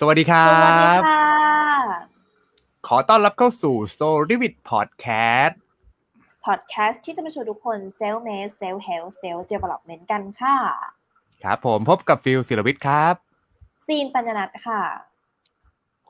[0.00, 1.26] สวัสดีครับสวัสดีค่ะ
[2.86, 5.54] ขอต้อนรับเข้าสู่ Story with Podcast
[6.44, 9.72] พอดแคสต์ที่จะมาชวนทุกคนเซล f ์เม e เซล f ์เฮล t ์เซล f ์เ e v e l
[9.74, 10.56] o p เมนต์กันค่ะ
[11.44, 13.14] ครับผมพบกับฟิลศิลวิทย์ครับ
[13.86, 14.82] ซีนปัญญนัทค่ะ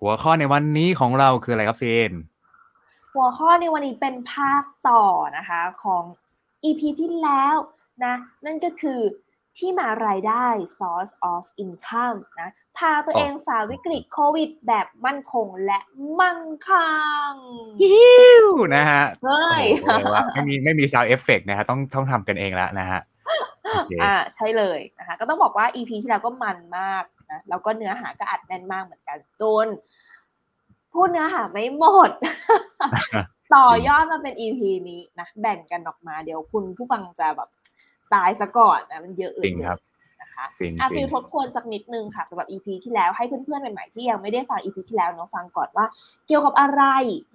[0.00, 2.10] หัวข้อในวันนี้ของเราคืออะไรครับซีน
[3.14, 5.04] หัวข้อในวันนี้เป็นภาคต่อ
[5.36, 6.02] นะคะของ
[6.64, 7.56] EP ที่แล้ว
[8.04, 9.00] นะ นั่นก็คือ
[9.58, 10.46] ที่มารายได้
[10.78, 15.78] source of income นะ พาตัวเองฝ่าวิกฤตโควิดแบบมั่นคงและ
[16.20, 17.34] มั่งคั่ง
[17.82, 18.46] ฮิว
[18.76, 23.00] นะฮะเฮ้ยโอ้โหเรียกว่าไม่มีไม่มี sound effect นะฮะต้องต้องทำกันเองแล้วนะฮะ
[23.62, 29.66] โอเคอ่าใช่เลยนะคะก็ต้องบอกว่า EP ที่แล้วก็มันมากนะแล้วก็เนื้อหาก็อัดแน่นมากเหมือนกันจน
[30.92, 32.10] พูดเนื้อหาไม่หมด
[33.54, 37.48] ต่อยอดมาเป็น EP นี้นะแบ่งกันออกมาเดี๋ยวคุณผู้ฟังจะแบบ
[38.14, 39.78] ตายซะก่อนนะมันเยอะเอจริงครับ
[40.22, 45.86] นะคะจริงอะจริฟิงลทบทวนสักนิดนึงค่ะสำหรับ EP ที่แล้วให้เพื่อนๆใหม่ๆที่ยังไม่ได้ฟัง EP ที่แล้วเนาะฟังก่อนว่า
[46.26, 46.82] เกี่ยวกับอะไร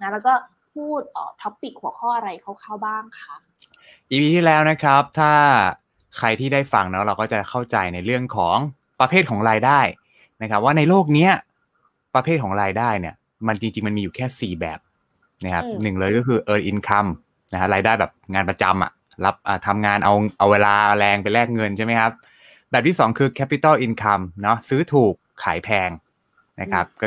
[0.00, 0.34] นะแล้วก็
[0.74, 3.34] พูดเอ่อท็อปิกหัวข้ออะไรคร่าวๆบ้างคะ
[4.10, 5.32] EP ที่แล้วนะครับ ถ้า
[6.18, 8.58] ใครที่ได้ฟังเนาะเราก็จะเข้าใจในเรื่องของ
[9.00, 9.80] ประเภทของรายได้
[10.42, 11.32] นะครับ ว่าในโลกเนี้ย
[12.14, 13.14] ประเภทของรายได้เนี่ย
[13.46, 14.80] มันจริงๆมันมีอยู่แค่สี่แบบ
[15.44, 17.10] นะครับหนึ่งเลยก็คือ earn income
[17.52, 18.92] นะฮะรายได้แบบงานประจำอะ
[19.24, 22.12] รับอ่าทำงานเอาเอาเวลาแรงไปแลกเงินใช่ไหมครับ
[22.70, 25.90] แบบที่สองคือ capital income เนาะซื้อถูกขายแพง
[26.60, 27.06] นะครับ ก็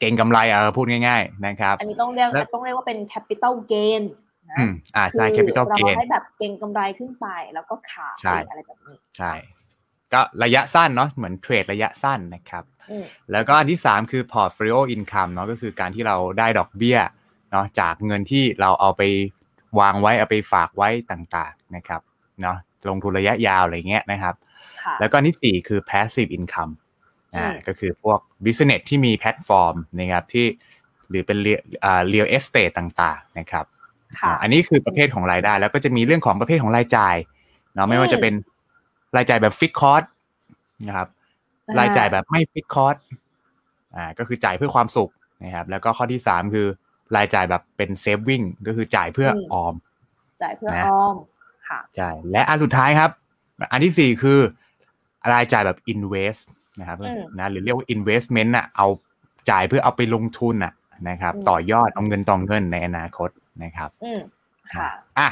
[0.00, 4.02] เก่งกำไรเออพูดง่าย ๆ นะครับ อันนี้ต้องเรียกแล้วต้องเรียกว่าเป็น capital gain
[4.50, 9.32] นะอืมอ่าใช่คือ capital เรา gain ให้แบบเก็งกำไรขึ้นไปแล้วก็ขายใช่อะไรแบบนี้ใช่
[10.12, 16.98] ก็ระยะสั้นเนาะเหมือนเทรดระยะสั้นนะครับอืมแล้วก็อันที่ 3 คือ portfolio income เนาะก็คือการที่เราได้ดอกเบี้ย
[17.50, 19.02] เนาะจากเงินที่เราเอาไป
[19.80, 22.00] วางไว้เอาไปฝากไว้ต่างๆนะครับ
[22.42, 22.56] เนาะ
[22.88, 24.34] ลงทุนระยะยาวอะไรเงี้ยนะครับ
[24.82, 26.72] ค่ะแล้วก็อันที่4คือ passive income
[27.34, 30.46] อ่าอืมก็คือพวก business ที่มีแพลตฟอร์มนะครับที่
[31.08, 33.64] หรือเป็น real อ่า real estate ต่างๆนะครับ
[34.18, 37.16] ค่ะอ่าอันนี้คือประเภทของรายได้ แล้วก็จะมีเรื่องของประเภทของรายจ่าย
[37.74, 38.34] เนาะไม่ว่าจะเป็น
[39.16, 40.04] รายจ่ายแบบฟิกคอร์ส
[40.86, 41.08] นะครับ
[41.68, 42.96] อ่ารายจ่ายแบบไม่ฟิกคอร์ส
[43.96, 45.10] อ่าก็คือจ่ายเพื่อความสุข
[45.44, 46.66] นะครับ แล้วก็ข้อที่สามคือ
[47.16, 49.74] รายจ่ายแบบเป็น saving ก็คือจ่ายเพื่อออม
[50.42, 51.14] จ่ายเพื่อนะออม
[51.68, 53.10] ค่ะใช่และอันสุดท้ายครับ
[53.72, 54.38] อันที่สี่คือ
[55.32, 56.40] รายจ่ายแบบ invest
[56.80, 58.86] นะครับอืมนะหรือเรียกว่า investment อะเอา
[59.50, 60.72] จ่ายเพื่อเอาไปลงทุนอะ
[61.08, 63.30] นะครับอืมต่อยอดเอาเงินต่อเงินในอนาคต
[63.64, 64.20] นะครับอืม
[64.74, 65.28] ค่ะอะ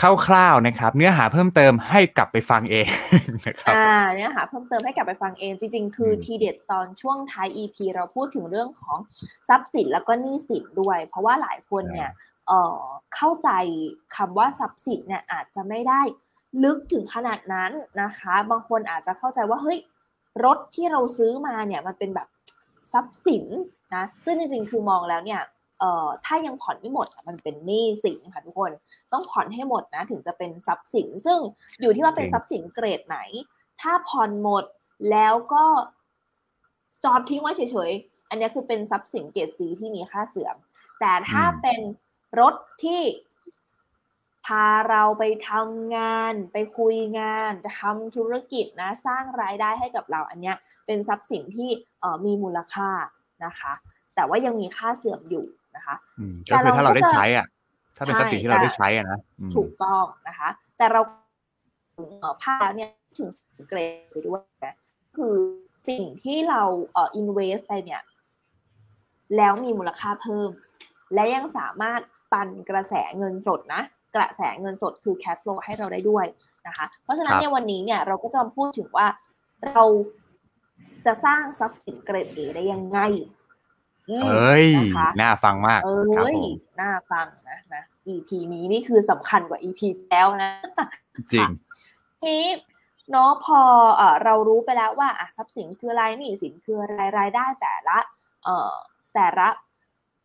[0.00, 0.02] ค
[0.34, 2.86] ร่าวๆนะครับ เนื้อหาเพิ่มเติมให้กลับไปฟังเอง
[3.46, 8.98] นะครับอ่าเนี่ยค่ะเพิ่มเติมให้กลับไปฟังเอง จริง ๆ คืออมทีเด็ดตอนช่วงท้าย EP เราพูดถึงเรื่องของ
[9.48, 12.10] ทรัพย์สินแล้วก็หนี้สินด้วย เพราะว่าหลายคนเนี่ย
[12.46, 12.80] เอ่อ
[13.14, 13.50] เข้าใจ
[14.16, 16.00] คำว่าทรัพย์สินเนี่ยอาจจะไม่ได้
[16.64, 17.70] ลึกถึงขนาดนั้น
[18.02, 19.78] นะคะ บางคนอาจจะเข้าใจว่าเฮ้ย
[20.44, 22.28] รถที่เราซื้อมาเนี่ยมันเป็นแบบ
[22.92, 23.44] ทรัพย์สิน
[23.94, 25.40] นะซึ่งจริงๆ คือมองแล้วเนี่ย
[25.82, 28.72] เอ่อถ้ายังผ่อนไม่หมดอะมันเป็นหนี้สินค่ะทุกคน
[29.12, 31.38] ต้องผ่อนให้หมดนะถึงจะเป็นทรัพย์สิน ซึ่ง
[31.80, 33.18] อยู่ที่ว่าเป็นจริงทรัพย์สินเกรดไหน
[33.80, 34.64] ถ้าผ่อนหมด
[35.10, 35.64] แล้วก็
[37.04, 40.56] จอดทิ้งไว้เฉยๆ อันเนี้ยคือเป็นทรัพย์สินเกรดสีที่มีค่าเสื่อม
[41.00, 41.80] แต่ถ้าเป็น
[42.40, 43.00] รถที่
[44.46, 50.56] พาเราไปทำงานไปคุยงานทำธุรกิจนะ สร้างรายได้ให้กับเราอันเนี้ย
[50.86, 51.70] เป็นทรัพย์สินที่
[52.00, 52.90] เอ่อมีมูลค่า
[53.44, 53.72] นะคะ
[54.14, 55.44] แต่ว่ายังมีค่าเสื่อมอยู่
[55.76, 57.46] นะคะอืมก็คือถ้าเราได้ใช้อะ
[57.96, 61.00] ถ้าเป็นใช่ทรัพย์สินที่เราได้ใช้อะนะอืมถูกต้องนะคะ แต่เรา
[61.96, 64.74] ถึงเอ่อภาพแล้วเนี่ยถึงสิ่งเกรดไปด้วยนะ
[65.16, 65.34] คือ
[65.88, 66.62] สิ่งที่เรา
[66.92, 68.02] เอ่อ invest ไปเนี่ย
[69.36, 70.50] แล้วมีมูลค่าเพิ่ม
[71.14, 72.00] และยังสามารถ
[72.32, 73.82] ปันกระแสเงินสดนะ
[74.16, 76.26] กระแสเงินสดคือ cash flow ให้เราได้ด้วย
[76.66, 79.06] นะคะ เพราะฉะนั้นครับในวันนี้เนี่ยเราก็จะมาพูดถึงว่า
[79.66, 79.84] เรา
[81.06, 83.41] จะสร้างทรัพย์สินเกรด A ได้ยังไงอืม
[84.08, 90.52] เอ้ยนะคะน่าฟังมาก เอครับ้ยผมน่าฟังนะนะ EP นี้นี่คือสำคัญกว่า EP แล้วนะ
[91.32, 91.48] จริง
[92.20, 92.50] ทีนี้
[93.10, 93.60] เนาะพอ
[93.96, 97.98] เอ่อเรารู้ไปแล้วว่าอะทรัพย์สินคืออะไรหนี้สินคืออะไรรายได้แต่ละ
[98.44, 98.72] เอ่อ
[99.14, 99.48] แต่ละ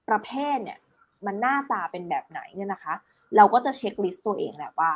[0.10, 0.80] ประเภทเนี่ย
[1.26, 2.94] มันหน้าตาเป็นแบบไหนเนี่ยนะคะ
[3.36, 4.92] เราก็จะเช็คลิสต์ตัวเองแหละว่า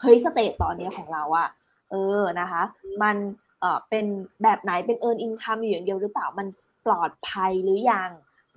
[0.00, 1.48] เฮ้ยสเตตตอนนี้ของเราอะ
[1.90, 2.62] เออนะคะ
[3.02, 3.16] มัน
[3.60, 4.06] เอ่อเป็น
[4.42, 6.46] แบบไหนเป็น earn income อยู่อย่างเดียวหรือเปล่ามัน
[6.86, 8.10] ปลอดภัยหรือยัง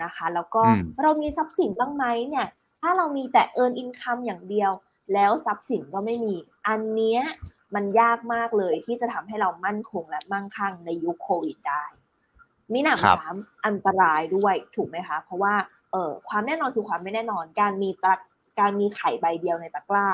[0.04, 2.48] นะคะ แล้วก็อืมเรามีทรัพย์สินบ้างไหมเนี่ย
[2.82, 4.72] ถ้าเรามีแต่ earn income อย่างเดียว
[5.14, 6.36] แล้วทรัพย์สินก็ไม่มี
[6.68, 7.22] อันเนี้ย
[7.76, 11.84] มันยากมากเลยที่จะทำให้เรามั่นคงและมั่งคั่งในยุคโควิดได้
[12.74, 15.54] มีหนำครับซ้ำอันตรายด้วยถูกไหมคะ เพราะว่า
[15.92, 18.14] เอ่อความแน่นอนคือความไม่แน่นอน การมีตะ
[18.60, 20.08] การมีไข่ใบเดียวในตะกร้า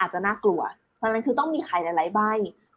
[0.00, 0.60] อาจจะน่ากลัว
[0.96, 2.20] เพราะฉะนั้นคือต้องมีไข่หลายๆใบ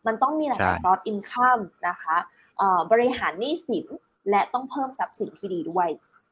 [0.07, 2.17] มันต้องมีหลายๆใช่ซอสอินคัมนะคะ
[2.57, 3.85] เอ่อบริหารหนี้สิน
[4.29, 5.87] และต้องเพิ่มทรัพย์สินที่ดีด้วย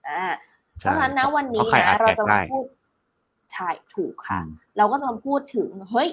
[0.08, 0.24] อ่า
[0.80, 2.66] เพใช่ราะฉะนั้นนะวันนี้เพราะใครอานะจเราแตกจะได้มาพูด
[3.52, 6.10] ใช่ถูกค่ะอืมเราก็จะมาพูดถึงเฮ้ย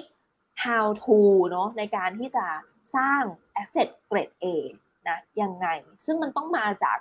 [0.63, 1.17] how to
[1.49, 2.45] เนอะในการที่จะ
[2.95, 3.21] สร้าง
[3.61, 4.45] asset grade A
[5.09, 5.67] นะยังไง
[6.05, 6.97] ซึ่งมันต้องมาจาก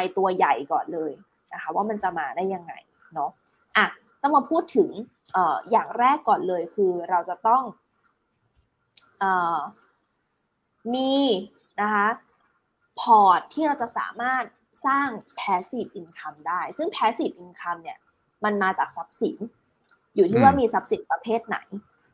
[0.00, 1.12] Y ตัวใหญ่ก่อนเลย
[1.52, 2.72] นะคะว่ามันจะมาได้ยังไง
[3.14, 3.30] เนาะ
[3.76, 3.86] อะ
[4.22, 4.90] ต้องมาพูดถึง
[5.32, 7.84] เอ่ออย่างแรกก่อนเลยคือเราจะต้องเอ่อ
[10.94, 11.14] มี
[11.80, 12.08] นะคะ
[13.00, 14.44] พอร์ตที่เราจะสามารถ
[14.86, 15.08] สร้าง
[15.40, 17.98] passive income ได้ ซึ่ง passive income เนี่ย
[18.44, 19.36] มันมาจากทรัพย์สิน
[20.14, 21.58] อยู่ที่ว่ามีทรัพย์สินประเภทไหน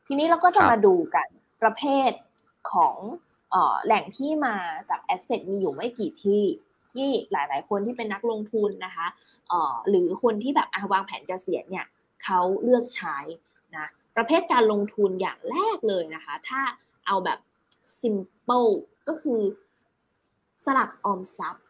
[0.06, 1.28] ทีนี้เราก็จะครับมาดูกัน
[1.62, 2.10] ประเภท
[2.72, 2.96] ของ
[3.50, 4.54] เออแหล่งที่มา
[4.90, 6.42] จากแอสเซทมีอยู่ไม่กี่ที่
[6.92, 9.06] ที่หลาย ๆ คนที่เป็นนักลงทุนนะคะ
[9.48, 11.86] เอ่อหรือคนที่แบบอะวางแผนเกษียณเนี่ย
[12.24, 13.18] เขาเลือกใช้
[13.76, 16.60] นะประเภทการลงทุนอย่างแรกเลยนะคะ ถ้า
[17.06, 17.38] เอาแบบ
[18.00, 18.70] simple
[19.08, 19.40] ก็คือ
[20.64, 21.64] สลับออมทรัพย์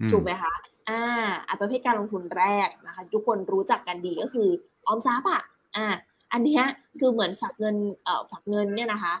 [0.00, 0.54] อืมถูกไหมคะ
[0.88, 1.02] อ่า
[1.48, 4.48] อะประเภทการลงทุนแรกนะคะ ทุกคนรู้จักกันดีก็คือ
[4.86, 5.42] ออมทรัพย์อะ
[5.76, 5.86] อ่า
[6.32, 6.64] อันเนี้ย
[7.00, 9.14] คือเหมือนฝากเงินเอ่อฝากเงินเนี่ยนะคะ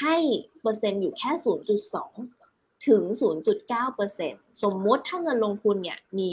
[0.00, 0.16] ให้
[0.62, 1.30] เปอร์เซ็นต์อยู่แค่
[2.08, 3.02] 0.2 ถึง
[3.48, 6.28] 0.9เปอร์เซ็นต์สมมติถ้าเงินลงทุนเนี่ยมี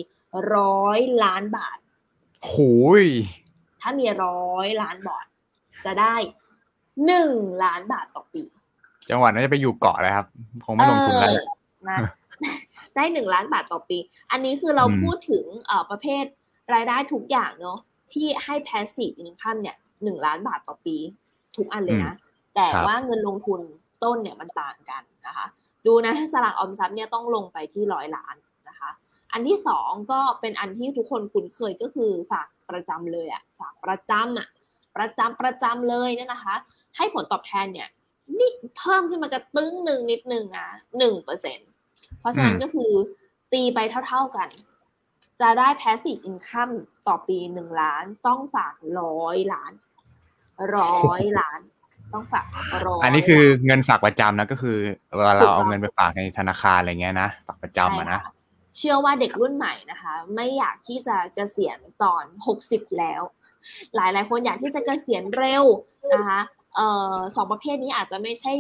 [0.55, 1.77] ร้อยล้านบาท
[2.45, 2.53] โห
[3.03, 3.05] ย
[3.81, 5.25] ถ้ามีร้อยล้านบาท
[5.85, 6.15] จะได้
[7.05, 7.31] หนึ่ง
[7.63, 8.43] ล้านบาทต่อปี
[9.09, 10.27] จังหวัดน่าจะไปอยู่เกาะเลยครับ
[10.65, 11.45] คงไม่ลงทุนแล้วเออ
[11.89, 11.97] นะ
[12.95, 13.97] ได้หนึ่งล้านบาทต่อปี
[14.31, 16.23] อันนี้คือเราอืมพูดถึงเอ่อประเภท
[16.73, 17.79] รายได้ทุกอย่างเนาะ
[18.13, 20.97] ที่ให้ passive income เนี่ยหนึ่งล้านบาทต่อปี
[21.57, 22.13] ทุกอันเลยนะ
[22.55, 23.61] แต่ครับว่าเงินลงทุน
[24.03, 25.45] ต้นเนี่ยมันต่างกันนะคะ
[25.85, 28.35] ดูนะสลากออมทรัพย์เนี่ยต้องลงไปที่ร้อยล้าน
[28.69, 28.89] นะคะ
[29.33, 34.47] อันที่สองก็เป็นอันที่ทุกคนคุ้นเคยก็คือฝากประจำเลยอะฝากประจำอะ
[34.97, 36.55] ประจำประจำเลยเนี่ยนะคะ
[36.97, 37.89] ให้ผลตอบแทนเนี่ย
[38.39, 41.59] นี่เพิ่มขึ้นมากระตึ้งหนึ่งนิดนึงนะหนึ่งเปอร์เซ็น
[42.19, 42.91] เพราะฉะนั้นอืมก็คือ
[43.51, 44.49] ตีไปเท่าๆกัน
[45.41, 46.73] จะได้ passive income
[47.07, 49.73] ต่อปีหนึ่งล้าน ต้องฝากร้อยล้าน
[50.77, 51.59] ร้อยล้าน
[52.13, 52.45] ต้องฝาก
[52.87, 54.77] ร้อยอันนี้คือล้าเงินฝากประจำนะก็คือ
[55.17, 58.31] เวลาถูเรากต้องเอาเงินไปฝากในธนาคารอะไรเงี้ยนะฝากประจำอะนะใช่ค่
[58.77, 63.21] เชื่อว่าเด็กรุ่นใหม่นะคะ ไม่อยากที่จะเกษียณตอนหกสิบแล้ว
[63.95, 65.63] หลายหลายๆคนอยากที่จะเกษียณเร็ว
[66.13, 66.39] นะคะ
[66.75, 68.53] เอ่อสองประเภทนี้อาจจะไม่ใช่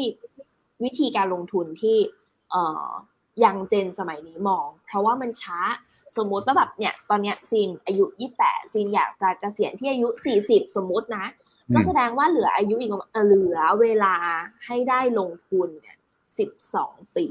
[0.83, 1.97] วิธีการลงทุนที่
[2.51, 2.87] เอ่อ
[3.43, 5.59] ยังเจนสมัยนี้มอง เพราะว่ามันช้า
[6.17, 8.05] สมมุติว่าแบบเนี่ยตอนเนี้ยซีนอายุ
[8.39, 10.07] 28ซีนอยากจะเกษียณที่อายุ
[10.43, 11.25] 40สมมุตินะ
[11.67, 14.15] อืมก็แสดงว่าเหลืออายุอีกประมาณเอ่อเหลือเวลา
[14.65, 15.97] ให้ได้ลงทุนเนี่ย
[16.55, 17.27] 12ปี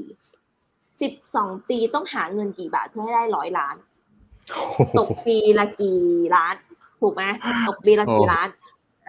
[0.87, 3.75] 12ปีต้องหาเงินกี่บาทเพื่อให้ได้ร้อยล้าน
[4.99, 6.01] ตกปีละกี่
[6.35, 6.55] ล้าน
[7.01, 7.23] ถูกไหม
[7.67, 8.49] ตกปีละกี่โอ้ล้าน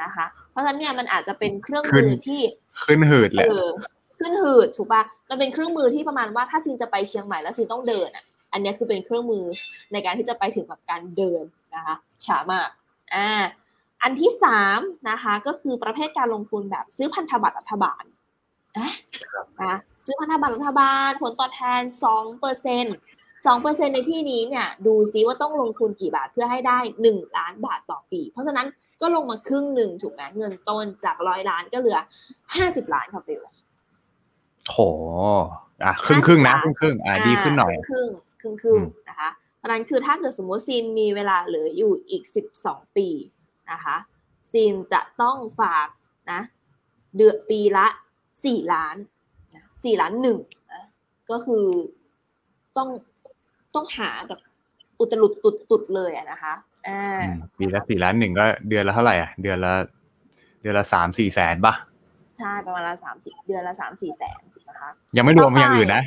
[0.03, 2.41] นะคะเพ ราะฉะนั้นเนี่ยมันอาจจะเป็นเครื่องขึ้มืนอที่
[2.85, 3.71] ขึ้นหืดเลเอยอ
[4.21, 9.45] ขึ้นหืดถูกปะมันเป็นเครื่องมือที่ประมาณว่าถ้าซินจะไปเชียงใหม่แล้วซินต้องเดินอะ อันเนี้ยคือเป็นเครื่องมือ
[9.93, 11.45] ในการที่จะไปถึงแบบการเดิน
[11.75, 11.95] นะคะ
[12.27, 12.69] ช้ามาก
[13.15, 13.29] อ่า
[14.03, 14.81] อันที่สาม
[15.11, 18.05] นะคะก็คือประเภทการลงทุนแบบซื้อพันธบัตรรัฐบาล
[18.79, 18.93] อะ
[19.63, 19.77] นะ
[20.07, 22.85] ซื้อพันธบัตรรัฐบาล ผลตอบแทนสองเปอร์เซ็น
[23.47, 28.67] สองเปอร์เซ็นในที่นี้เนี่ยดูซิว่าต้องลงทุนกี่บาทเพื่อให้ได้หนึ่งล้านบาทต่อปี เพราะฉะนั้น
[29.01, 31.99] ก็ลงมาครึ่งหนึ่งถูกไหมเงินต้นจากร้อยล้านก็เหลือ
[32.55, 33.43] ห้าสิบล้านค่ะฟิล
[34.71, 34.77] โห
[35.85, 38.09] อะครึ่งครึ่งๆนะ50ครึ่งครึ่งๆอะดีขึ้นหน่อยครึ่ง
[38.41, 43.09] ครึ่งครึ่งอืมๆนะคะเพราะฉะนั้นคือถ้าเกิดสมมติซีนมีเวลาเหลืออยู่อีกสิบสองปี
[43.73, 43.97] นะคะ
[44.51, 45.89] ซีนจะต้องฝาก
[46.33, 46.41] นะ
[47.17, 47.87] เดือนปีละ
[48.45, 48.97] สี่ล้าน
[49.85, 50.39] สี่ล้านหนึ่ง
[50.73, 50.85] นะ
[51.31, 51.67] ก็คือ
[52.77, 52.89] ต้อง
[53.75, 54.41] ต้องหาแบบ
[55.01, 56.76] อุตลุดตุดตุดๆเลยอะนะคะอ่าอืม
[57.59, 59.73] ปีละสี่ล้านหนึ่งก็เดือนละเท่าไหร่อะ เดือนละ
[60.63, 61.75] เดือนละสามสี่แสนป่ะ
[62.39, 66.03] ใช่ประมาณละสามสิบเดือนละสามสี่แสนนะคะยังไม่รวมต่อไปอย่างอื่นนะ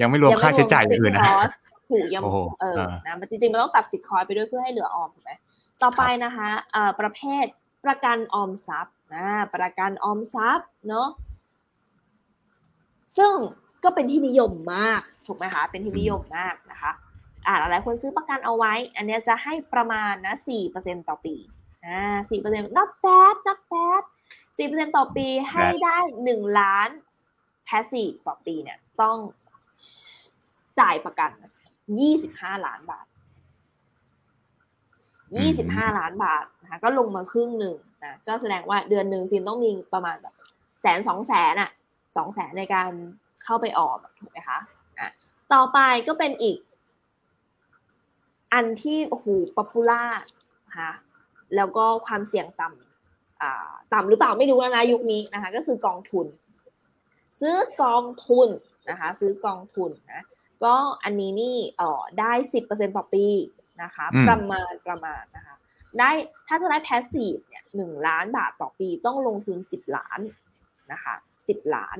[0.00, 1.56] ยังไม่รวมค่าใช้จ่ายอย่างอื่นนะยังไม่รวม fixed cost
[1.90, 5.32] ถูกยังโอ้โหเอออ่านะมันจริงๆมันต้องตัดสิทคอยไปด้วยเพื่อให้เหลือออมถูกไหม
[5.82, 7.44] ต่อไปนะคะเอ่อประเภท
[7.84, 11.08] ประกันออมทรัพย์นะประกันออมทรัพย์เนาะ
[13.16, 13.32] ซึ่ง
[13.84, 16.92] ก็เป็นที่นิยมมากถูกไหมคะเป็นที่นิยมมากนะคะ
[17.48, 21.34] อ่าหลายคนซื้อประกันเอาไว้ อันเนี้ยจะให้ประมาณนะสี่เปอร์เซ็นต่อปี
[21.86, 22.00] อ่า
[22.30, 24.02] สี่เปอร์เซ็นต์ not bad not bad
[24.56, 26.88] สี่เปอร์เซ็นต่อปีให้ได้หนึ่งล้าน
[27.68, 29.16] passive ต่อปีเนี่ยต้อง
[30.80, 31.30] จ่ายประกัน
[32.00, 33.06] ยี่สิบห้าล้านบาท
[35.38, 40.34] ยี่สิบห้าล้านบาทนะคะก็ลงมาครึ่งหนึ่งนะก็แสดงว่าเดือนหนึ่งซีนต้องมีประมาณแบบ
[40.82, 41.70] แสนสองแสนอะ
[42.16, 42.90] สองแสนในการ
[43.44, 44.58] เข้าไปออมถูกไหมคะ
[44.98, 45.08] อะ
[45.52, 45.78] ต่อไป
[46.08, 46.58] ก็เป็นอีก
[48.52, 49.26] อันที่โอ้โห
[49.56, 50.02] popular
[50.66, 50.92] นะคะ
[51.56, 56.26] แล้วก็ความเสี่ยงต่ำอ่าต่ำหรือเปล่าไม่รู้แล้วนะยุคนี้นะคะ ก็คือกองทุน
[57.40, 58.48] ซื้อกองทุน
[58.90, 60.24] นะคะ ซื้อกองทุนนะ
[60.64, 60.74] ก็
[61.04, 63.26] อันนี้นี่เอ่อได้สิบเปอร์เซ็นต่อปี
[63.82, 65.54] นะคะอืมประมาณประมาณนะคะ
[65.98, 66.10] ได้
[66.48, 70.20] ถ้าจะได้ passive เนี่ยหนึ่งล้านบาทต่อปีต้องลงทุนสิบล้าน
[70.92, 71.14] นะคะ
[71.48, 71.98] สิบล้าน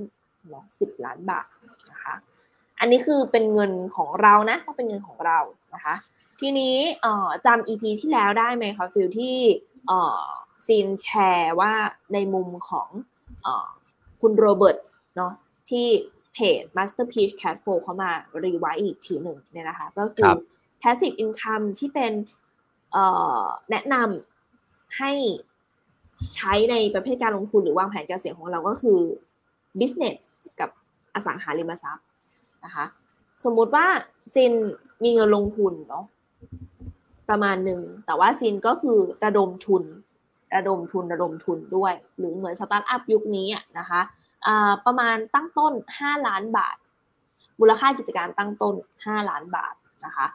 [0.49, 1.49] เนาะสิบล้านบาท
[1.93, 2.15] นะคะ
[2.81, 5.39] อันนี้คือเป็นเงินของเรานะต้องเป็นเงินของเรา
[5.75, 5.95] นะคะ
[6.41, 9.37] ทีนี้เอ่อจำ EP ที่แล้วได้ไหมคะฟิลที่
[9.87, 10.25] เอ่อ
[10.67, 11.73] ซีนแชร์ว่า
[12.13, 12.89] ในมุมของ
[13.43, 13.69] เอ่อ
[14.21, 14.79] คุณโรเบิร์ต
[15.17, 15.33] เนาะ
[15.69, 15.87] ที่
[16.33, 18.11] เพจ Masterpiece Cat f o เขามา
[18.45, 20.39] รีไวซ์อีกทีหนึ่งเนี่ยนะคะ ก็คืครัอบ
[20.83, 22.13] passive income ที่เป็น
[22.93, 23.05] เอ่
[23.41, 25.13] อแนะนำให้
[26.35, 28.99] ใช้ในประเภทการลงทุนหรือวางแผนการเสี่ยงของเราก็คือ
[29.81, 30.17] business
[30.61, 30.71] กับ
[31.15, 32.07] อสังหาริมทรัพย์
[32.65, 32.85] นะคะ
[33.45, 33.87] สมมุติว่า
[34.35, 34.53] ซิน
[35.03, 36.05] มีเงินลงทุนเนาะ
[37.31, 39.85] ประมาณหนึ่ง แต่ว่าซินก็คือระดมทุน
[40.57, 44.01] ระดมทุนระดมทุนด้วย หรือเหมือนสตาร์ทอัพยุคนี้นะคะ
[44.87, 46.77] ประมาณตั้งต้น 5 ล้านบาท
[47.61, 50.27] มูลค่ากิจการตั้งต้น 5 ล้านบาทนะคะ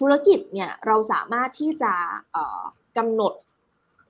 [0.00, 1.92] ธุรกิจเนี่ยเราสามารถที่จะ
[2.98, 3.32] กำหนด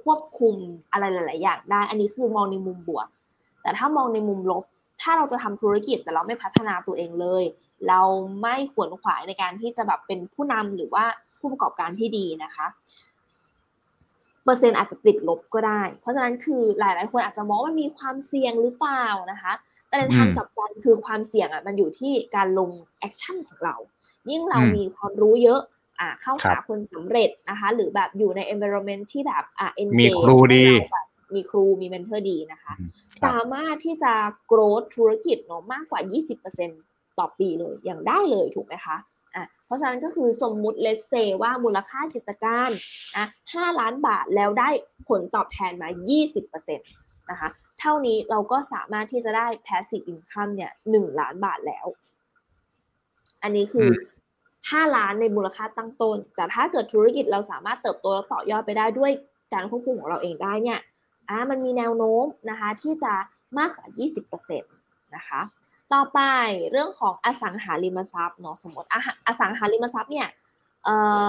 [0.02, 0.56] ควบคุม
[0.92, 3.06] อะไรหลาย ๆ อย่างได้ อันนี้คือมองในมุมบวก
[3.62, 4.64] แต่ถ้ามองในมุมลบ
[5.02, 7.44] ถ้าเราจะทำธุรกิจแต่เราไม่พัฒนาตัวเองเลย
[7.88, 8.00] เรา
[8.42, 11.04] ไม่ขวนขวายในการที่จะแบบเป็นผู้นำหรือว่า
[11.40, 12.66] ผู้ประกอบการที่ดีนะคะ
[14.44, 19.52] เปอร์เซ็นต์อาจจะติดลบก็ได้ เพราะฉะนั้นคือหลาย ๆ คนอาจจะมองว่ามันมีความเสี่ยงหรือเปล่านะคะ
[19.88, 23.76] แต่ในทางอืมกลับกันคือความเสี่ยงอะมันอยู่ที่การลง action ของเรา
[24.30, 25.60] ยิ่งเราอืมมีความรู้เยอะ
[26.00, 34.12] อ่าเข้าครัหาบคนสำเร็จนะคะ หรือแบบอยู่ใน environment ที่แบบอ่า engage มีครูดีให้เราแบบมีครูมี mentor ดีนะคะอืมครับสามารถที่จะ
[34.50, 36.00] growth ธุรกิจเนาะมากกว่า
[36.60, 39.19] 20%ต่อปีเลยอย่างได้เลยถูกไหมคะอะเพ
[39.70, 42.70] ราะฉะนั้นก็คือสมมุติ let's say ว่ามูลค่ากิจการ
[43.16, 44.68] นะ5ล้านบาทแล้วได้
[45.08, 45.88] ผลตอบแทนมา
[46.38, 47.48] 20%นะคะ
[47.80, 51.86] เท่านี้เราก็สามารถที่จะได้ passive income เนี่ย1ล้านบาทแล้ว
[53.42, 59.12] อันนี้คืออม5ล้านในมูลค่าตั้งต้น แต่ถ้าเกิดธุรกิจเราสามารถเติบโตและต่อยอดไปได้ด้วย
[59.52, 60.80] การควบคุมของเราเองได้เนี่ย
[61.28, 63.12] อ่ามันมีแนวโน้มนะคะที่จะ
[63.58, 63.86] มากกว่า
[64.26, 65.40] 20%นะคะ
[65.92, 66.20] ต่อไป
[66.72, 70.28] เรื่องของอสังหาริมทรัพย์เนาะสมมติอะอสังหาริมทรัพย์เนี่ย
[70.84, 70.88] เอ
[71.24, 71.26] อ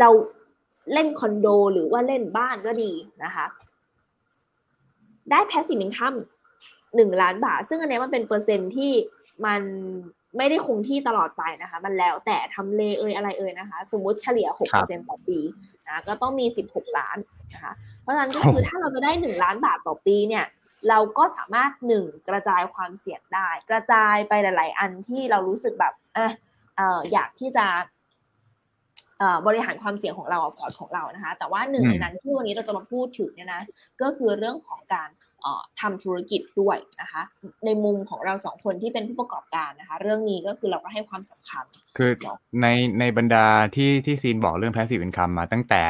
[0.00, 0.08] เรา
[0.92, 2.92] เล่นคอนโดหรือว่าเล่นบ้านก็ดี
[3.24, 3.46] นะคะ
[5.30, 6.18] ได้ passive income
[6.96, 8.92] หนึ่งล้านบาท ซึ่งอันเนี้ยมันเป็นเปอร์เซ็นต์ที่
[9.46, 9.60] มัน
[10.36, 15.38] ไม่ได้คงที่ตลอดไปนะคะ มันแล้วแต่ทำเลเอ่ยอะไรเอ่ยนะคะ สมมุติเฉลี่ย6%ต่อปี
[15.86, 17.18] นะก็ต้องมี16ล้าน
[17.54, 20.44] นะคะ เพราะฉะนั้นก็คือถ้าเราจะได้1ล้านบาทต่อปีเนี่ย
[20.88, 26.32] เราก็สามารถหนึ่งกระจายความเสี่ยงได้ กระจายไปหลาย ๆ อันที่เรารู้สึกแบบเออ
[26.76, 27.66] เอออยากที่จะ
[29.18, 33.62] เอ่อบริหารความเสี่ยงของเราพอร์ตของเรานะคะ แต่ว่าหนึ่งอืมในนั้นที่วันนี้เราจะมาพูดถึงเนี่ยนะ
[34.02, 35.08] ก็คือเรื่องของการ
[35.42, 37.22] เอ่อทำธุรกิจด้วยนะคะ
[37.64, 41.64] ในมุมของเราสองคนที่เป็นผู้ประกอบการนะคะ เรื่องนี้ก็คือเราก็ให้ความสำคัญ
[41.96, 42.10] คือ
[42.62, 42.66] ใน
[43.00, 45.82] ในบรรดาที่ที่ซีนบอกเรื่อง passive income มาตั้งแต่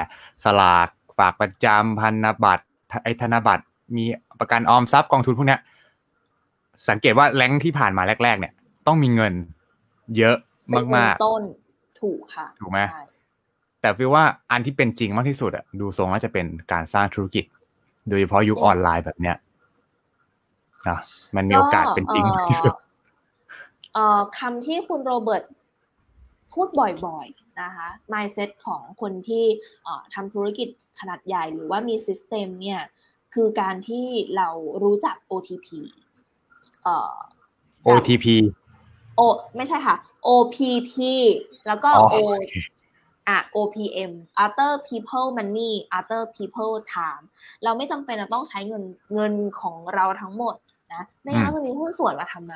[0.45, 2.65] สลากฝากประจำพันธบัตร
[3.05, 3.65] ไอธนบัตร
[3.97, 4.05] มี
[4.41, 5.61] ประกันออมทรัพย์กองทุนพวกเนี้ย
[6.89, 8.53] สังเกตว่าแรงค์ที่ผ่านมาแรก ๆ เนี่ย
[8.87, 9.33] ต้องมีเงิน
[10.17, 10.37] เยอะ
[10.69, 11.43] เป็นเงินมากต้น
[12.01, 17.45] ถูกค่ะ ถูกไหมใช่ๆแต่ฟีลว่าอันที่เป็นจริงมากที่สุดอะดูทรงว่าจะเป็นการสร้างธุรกิจ
[18.09, 19.37] โดยเฉพาะยุคออนไลน์แบบเนี้ย
[20.89, 20.99] นะ
[21.37, 22.75] มันมีโอกาสเป็นจริงมากที่สุด
[23.95, 25.45] เอ่อคำที่คุณโรเบิร์ต
[26.53, 29.45] พูดบ่อยๆนะคะ mindset ของคนที่
[29.83, 30.69] เอ่อทำธุรกิจ
[31.01, 32.81] ขนาดใหญ่หรือว่ามี system เนี่ย
[33.35, 34.07] คือการที่
[34.37, 34.49] เรา
[34.83, 35.69] รู้จัก OTP
[36.85, 37.15] เอ่อ
[37.87, 38.27] OTP
[39.17, 39.21] โอ
[39.57, 39.97] ไม่ใช่ค่ะ
[40.29, 40.93] OPP
[41.67, 42.55] แล้วก็อ๋อ O โอเค
[43.29, 44.13] อะ OPM
[44.45, 47.25] other people money other people time
[47.65, 50.55] เราไม่จำเป็นจะต้องใช้เงินเงินของเราทั้งหมด
[50.95, 52.55] นะไม่งั้นอืมเราจะมีหุ้นส่วนมาทำไม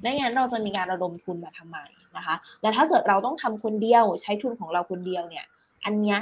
[0.00, 1.78] ไม่งั้นเราจะมีการระดมทุนมาทำไม
[2.16, 5.46] นะคะ และถ้าเกิดเราต้องทำคนเดียวใช้ทุนของเราคนเดียวเนี่ย
[5.84, 6.18] อันเนี้ย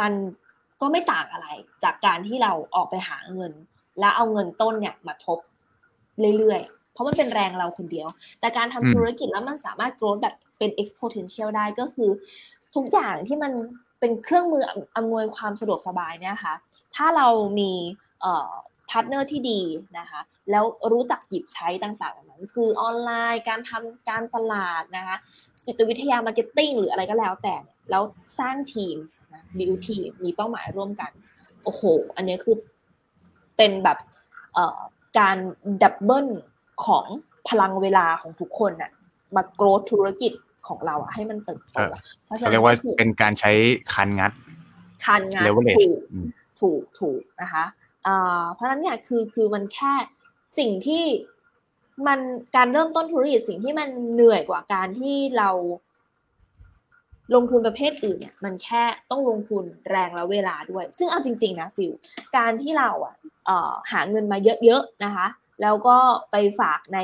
[0.00, 0.12] มัน
[0.82, 1.48] ก็ไม่ต่างอะไร
[1.84, 3.52] จากการที่เราออกไปหาเงิน
[4.00, 5.38] แล้วเอาเงินต้นเนี่ยมาทบ
[6.38, 8.08] เรื่อยๆ เพราะมันเป็นแรงเราคนเดียว
[8.40, 12.10] แต่การทำธุรกิจแล้วมันสามารถ growth แบบเป็น exponential ได้ก็คือ
[12.74, 13.52] ทุกอย่างที่มัน
[14.00, 14.62] เป็นเครื่องมือ
[14.96, 16.54] อำนวยความสะดวกสบายเนี่ยค่ะ
[16.96, 17.72] ถ้าเรามี
[18.90, 19.60] partner ที่ดี
[19.98, 20.20] นะคะ
[20.50, 25.16] แล้วรู้จักหยิบใช้ต่างๆนั้นคือออนไลน์ การทำการตลาดนะคะ
[25.66, 27.54] จิตวิทยา marketing หรืออะไรก็แล้วแต่
[27.90, 28.02] แล้ว
[28.38, 28.96] สร้างทีม
[29.58, 31.10] build team มีเป้าหมายร่วมกัน
[31.64, 31.82] โอ้โห
[32.16, 32.56] อันนี้คือ
[33.56, 33.98] เป็นแบบ
[34.54, 34.78] เอ่อ
[35.18, 35.36] การ
[35.82, 36.28] double
[36.86, 37.04] ของ
[37.48, 38.90] พลังเวลาของทุกคนน่ะ
[39.36, 40.32] มาโกรธธุรกิจ
[40.66, 41.94] ของเราอะให้มันเติบโตเออ
[42.24, 43.52] เพราะฉะเขานั้นเรียกว่าก็คือเป็นการใช้
[43.94, 44.32] คันงัด
[45.04, 46.26] คันงาน leverage ถูกอืม
[46.60, 47.64] ถูกถูกนะคะ
[48.06, 49.92] อ่าเพราะฉะนั้นเนี่ยคือคือมันแค่
[50.58, 51.04] สิ่งที่
[52.06, 52.20] มัน
[52.56, 55.50] การเริ่มต้นธุรกิจสิ่งที่มันเหนื่อยกว่าการที่เรา
[57.34, 61.92] ลงทุนประเภทอื่นเนี่ยมันแค่ต้องลงทุนแรงและเวลาด้วย ซึ่งเอาจริง ๆ นะฟิล
[62.36, 63.14] การที่เราอะ
[63.46, 65.26] เอ่อหาเงินมาเยอะๆนะคะ
[65.62, 65.96] แล้วก็
[66.30, 66.98] ไปฝากใน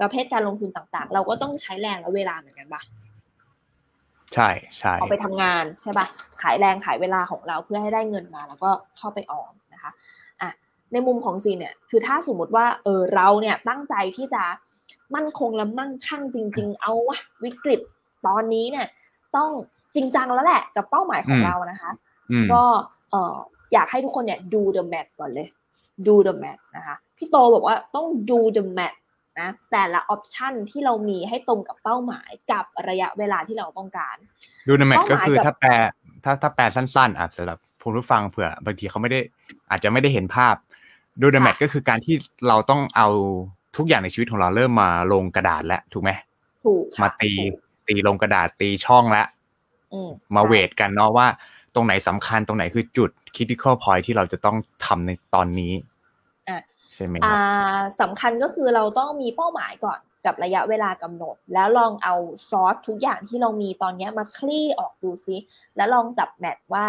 [0.00, 2.82] ประเภทการลงทุนต่างๆ เราก็ต้องใช้แรงและเวลาเหมือนกันปะ
[4.34, 4.48] ใช่
[4.78, 6.06] ใช่เอาไปทำงานใช่ปะ
[6.42, 9.90] ขายแรงขายเวลาของเราเพื่อให้ได้เงินมา แล้วก็เข้าไปออมนะคะ
[10.40, 10.50] อะ
[10.92, 14.42] ในมุมของซีนเนี่ยคือถ้าสมมติว่าเออเราเนี่ยตั้งใจที่จะ
[15.14, 17.80] มั่นคงและมั่งคั่งจริง ๆ เอาวะวิกฤต
[18.26, 18.86] ตอนนี้เนี่ย
[19.36, 19.50] ต้อง
[19.94, 21.90] จริงจังแล้วแหละ กับเป้าหมายของเรานะคะ
[22.30, 22.62] อืมก็
[23.10, 23.36] เออ
[23.72, 25.48] อยากให้ทุกคนเนี่ยดู the match ก่อนเลย
[26.06, 28.98] ดู the match นะคะพี่โตบอกว่าต้องดู the match
[29.40, 34.16] นะแต่ละออปชันที่เรามีให้ตรงกับเป้าหมายกับระยะเวลาที่เราต้องการ
[34.68, 35.70] ดูในแมทเป้าหก็มายคือกับถ้าแปล
[36.24, 39.20] ถ้าถ้าแปลสั้นๆอะสำหรับผู้รู้ฟังเผื่อบางทีเขาไม่ได้
[39.70, 40.54] อาจจะไม่ได้เห็นภาพ
[41.20, 42.14] ดูในแมทก็คือการที่
[42.48, 43.08] เราต้องเอา
[43.76, 46.10] ทุกอย่างในชีวิตของเราเริ่มมาลงกระดาษแล้วถูกไหม
[46.64, 47.54] ถูกค่ะมาตีถูก
[47.88, 49.26] ตีลงกระดาษตีช่องแล้ว
[49.92, 51.26] อืมมาใช่เวทกันเนาะว่า
[51.74, 55.72] ตรงไหนสำคัญตรงไหนคือจุด critical point ที่เราจะต้องทำในตอนนี้
[56.48, 56.58] อะ
[56.94, 62.14] ใช่ไหมคอ่รับาสำคัญก็คือเราต้องมีเป้าหมายก่อนกับระยะเวลากำหนด แล้วลองเอา
[62.50, 65.36] ซอสทุกอย่างที่เรามีตอนเนี้ยมาคลี่ออกดูซิ
[65.76, 66.86] แล้วลองจับแมทว่า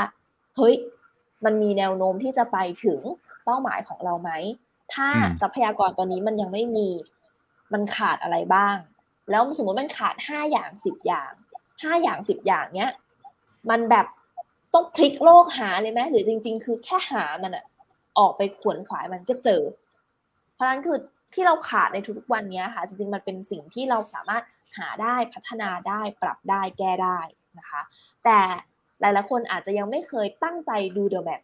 [0.55, 0.75] เฮ้ย
[1.45, 2.99] มันมีแนวโน้มที่จะไปถึง
[3.45, 4.31] เป้าหมายของเราไหม
[4.93, 6.89] ถ้าอืมทรัพยากรตอนนี้มันยังไม่มี
[7.73, 8.77] มันขาดอะไรบ้าง
[9.31, 11.31] แล้วสมมติมันขาดห้าอย่างสิบอย่าง
[11.83, 12.91] ห้าอย่างสิบอย่างเนี้ย
[13.69, 14.07] มันแบบ
[14.73, 17.65] ต้องพลิกโลกหาเลยไหมหรือจริง ๆ คือแค่หามันอะ
[18.19, 19.61] ออกไปขวนขวายมันก็เจอ
[20.53, 20.97] เพราะนั้นคือ
[21.33, 24.43] ที่เราขาดในทุกๆวันเนี้ยค่ะ จริงๆมันเป็นสิ่งที่เราสามารถ
[24.77, 27.19] หาได้พัฒนาได้ปรับได้แก้ได้
[27.59, 27.81] นะคะ
[28.25, 28.39] แต่
[28.99, 31.41] หลายๆคนอาจจะยังไม่เคยตั้งใจดูเดอะแมป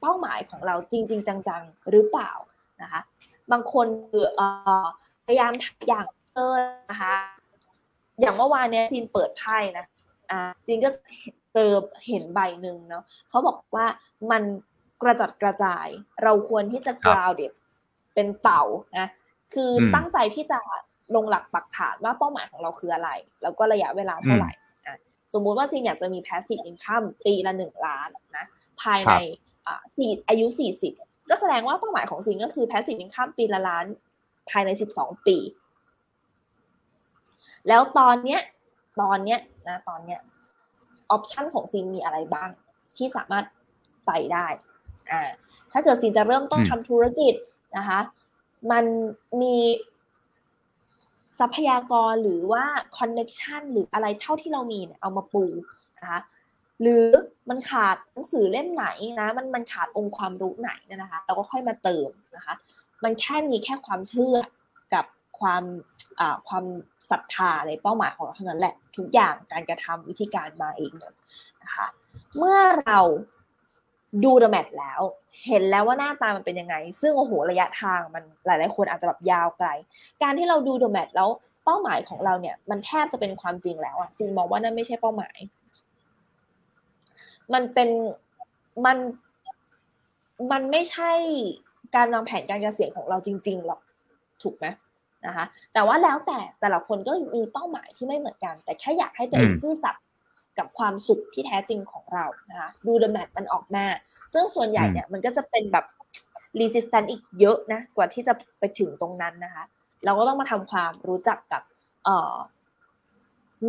[0.00, 2.32] เป้าหมายของเราจริง ๆ จังๆหรือเปล่า
[2.82, 3.00] นะคะ
[3.52, 4.24] บางคนคือ
[5.26, 6.54] พยายามทำอย่าง เออ
[6.90, 7.14] นะคะ
[8.20, 9.86] อย่างเมื่อวานเนี้ยจีนเปิดไพ่นะ
[10.30, 10.90] อ่าจีนก็
[11.54, 11.70] เจอ
[12.08, 13.86] เห็นใบหนึ่งเนาะเขาบอกว่า
[14.30, 14.42] มัน
[15.02, 15.86] กระจัดกระจาย
[16.22, 17.52] เราควรที่จะครับ grounded
[18.14, 18.62] เป็นเต่า
[18.98, 19.08] นะ
[19.54, 20.58] คืออมตั้งใจที่จะ
[21.14, 23.10] ลงหลักปักฐานว่าเป้าหมายของเราคืออะไร
[23.42, 24.52] แล้วก็ระยะเวลาเท่าไหร่
[24.86, 24.96] อะ
[25.32, 28.44] สมมุติว่าจีนอยากจะมี passive income ปีละหนึ่งล้านนะ
[28.82, 29.14] ภายใน
[29.66, 30.92] อ่าสี่อายุสี่สิบ
[31.30, 33.84] ก็แสดงว่าเป้าหมายของซีนก็คือ passive income ปีละล้าน
[34.50, 35.36] ภายในสิบสองปี
[37.68, 38.40] แล้วตอนเนี้ย
[39.00, 40.20] ตอนเนี้ยนะตอนเนี้ย
[41.10, 42.50] option ของซีนมีอะไรบ้าง
[42.96, 43.44] ที่สามารถ
[44.06, 44.46] ไปได้
[45.10, 45.22] อ่า
[45.72, 47.34] ถ้าเกิดซีนจะเริ่มต้นอืมทำธุรกิจ
[47.76, 48.00] นะคะ
[48.70, 48.84] มัน
[49.42, 49.56] มี
[51.38, 52.64] ทรัพยากรหรือว่า
[52.98, 55.44] connection หรืออะไรเท่าที่เรามีเนี่ยเอามาปู
[56.02, 56.20] นะคะ
[56.80, 57.06] หรือ
[57.48, 58.86] มันขาดหนังสือเล่มไหน
[59.20, 62.54] นะมันมันขาดองค์ความรู้ไหนเนี่ยนะคะ เราก็ค่อยมาเติมนะคะ
[63.04, 64.36] มันแค่มีแค่ความเชื่อ
[64.94, 65.04] กับ
[65.42, 65.62] ความ
[66.48, 66.64] ความ
[67.10, 70.92] ศรัทธาในเป้าหมายของเราเท่านั้นแหละทุกอย่างการกระทำวิธีการมาเอง
[71.62, 71.86] นะคะ
[72.36, 73.00] เมื่อเรา
[74.24, 75.00] ดูเดอะแมทแล้ว
[75.46, 79.68] เห็นแล้วว่าหน้าตามันเป็นยังไง ซึ่งโอ้โหระยะทางมันหลาย ๆ คนอาจจะแบบยาวไกล
[80.22, 81.28] การที่เราดูเดอะแมทแล้ว
[81.64, 85.36] เป้าหมายของเราเนี่ย มันแทบจะเป็นความจริงแล้วอะซินมองว่านั่นไม่ใช่เป้าหมาย
[87.52, 87.88] มันเป็น
[88.86, 88.98] มัน
[90.52, 91.12] มันไม่ใช่
[91.96, 93.80] การวางแผนการเกษียณของเราจริง ๆ หรอก
[94.42, 94.66] ถูกไหม
[95.26, 100.04] นะคะ แต่ว่าแล้วแต่แต่ละคนก็มีเป้าหมายที่ไม่เหมือนกัน แต่แค่อยากให้ตัวเองอืมซื่อสัตย์
[100.58, 103.86] กับความสุขที่แท้จริงของเรานะคะดูเดอะแมทมันออกมา
[104.32, 105.84] ซึ่งส่วนใหญ่เนี่ยมันก็จะเป็นแบบ
[106.60, 109.64] resistance อีกเยอะนะกว่าที่จะไปถึงตรงนั้นนะคะ
[110.04, 111.62] เราก็ต้องมาทำความรู้จักกับ
[112.04, 112.36] เอ่อ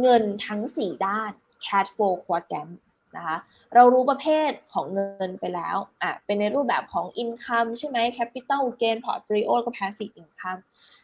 [0.01, 1.31] เงินทั้งสี่ด้าน
[1.65, 2.73] cash flow quadrant
[3.15, 3.37] นะคะ
[3.75, 10.59] เรารู้ประเภทของเงินไปแล้วอะเป็นในรูปแบบของ income ใช่ไหม capital gain portfolio แล้วก็ passive income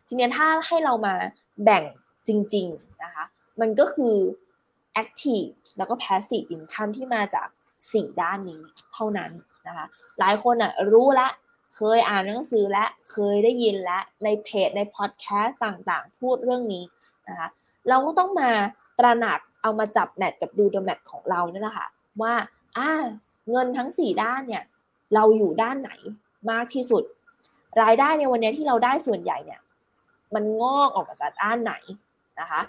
[0.08, 1.15] ทีนี้ถ้าให้เรามา
[1.63, 1.84] แบ่ง
[2.28, 3.24] จริงๆนะคะ
[3.62, 4.15] มันก็คือ
[5.02, 7.48] active แล้วก็ passive income ที่มาจาก
[7.91, 8.62] สี่ด้านนี้
[8.93, 9.32] เท่านั้น
[9.67, 9.86] นะคะ
[10.19, 11.30] หลายคนอะรู้ละ
[11.76, 16.84] เคยอ่านหนังสือและเคยได้ยินและในเพจในพอดแคสต์ต่างๆ พูดเรื่องนี้
[17.28, 17.48] นะคะ
[17.89, 18.50] เราก็ต้องมา
[19.00, 21.88] ตระหนักเอามาจับแมทกับดูเดอะแมทของเราเนี่ยนะคะ
[22.22, 22.34] ว่า
[22.78, 22.91] อ่า
[23.52, 24.63] เงินทั้งสี่ด้านเนี่ย
[25.15, 25.91] เราอยู่ด้านไหน
[26.52, 27.04] มากที่สุด
[27.82, 29.62] รายได้ในวันนี้ที่เราได้ส่วนใหญ่เนี่ย
[30.36, 31.74] มันงอกออกมาจากด้านไหน
[32.39, 32.62] นะคะ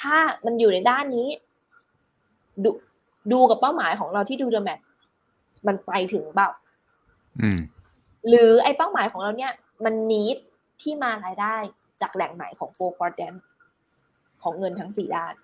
[0.00, 1.28] ถ้ามันอยู่ในด้านนี้
[2.64, 2.70] ดู
[3.32, 4.80] ดูกับเป้าหมายของเราที่ดู the map
[5.66, 6.48] มันไปถึงเปล่า
[7.40, 7.58] อืม
[8.28, 9.52] หรือไอ้เป้าหมายของเราเนี่ย
[9.84, 10.36] มันนิด
[10.82, 11.54] ที่มารายได้
[12.00, 13.34] จากแหล่งไหนของ four quadrant
[14.42, 15.34] ของเงินทั้งสี่ด้าน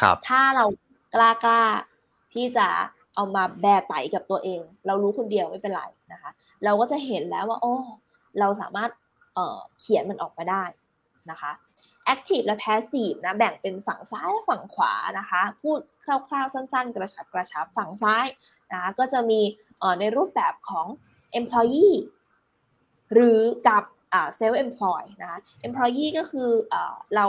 [0.00, 0.64] ครับ ถ้าเรา
[1.14, 1.62] กล้ากล้า
[2.32, 2.66] ที่จะ
[3.14, 6.30] เอามาแบไต๋กับตัวเอง เรารู้คนเดียวไม่เป็นไรนะคะ
[6.64, 7.74] เราก็จะเห็นแล้วว่าโอ้
[8.40, 8.90] เราสามารถ
[9.34, 10.64] เขียนมันออกมาได้
[11.30, 11.50] นะคะ
[12.12, 18.26] active และ passive นะแบ่งเป็นฝั่งซ้ายและฝั่งขวานะคะพูดคร่าวๆสั้นๆ กระชับกระชับฝั่งซ้าย
[18.72, 19.40] นะคะก็จะมี
[20.00, 20.86] ในรูปแบบของ
[21.38, 21.96] employee
[23.14, 23.84] หรือกับ
[24.38, 26.74] self employ นะคะ employee ก็คืออ
[27.16, 27.26] เรา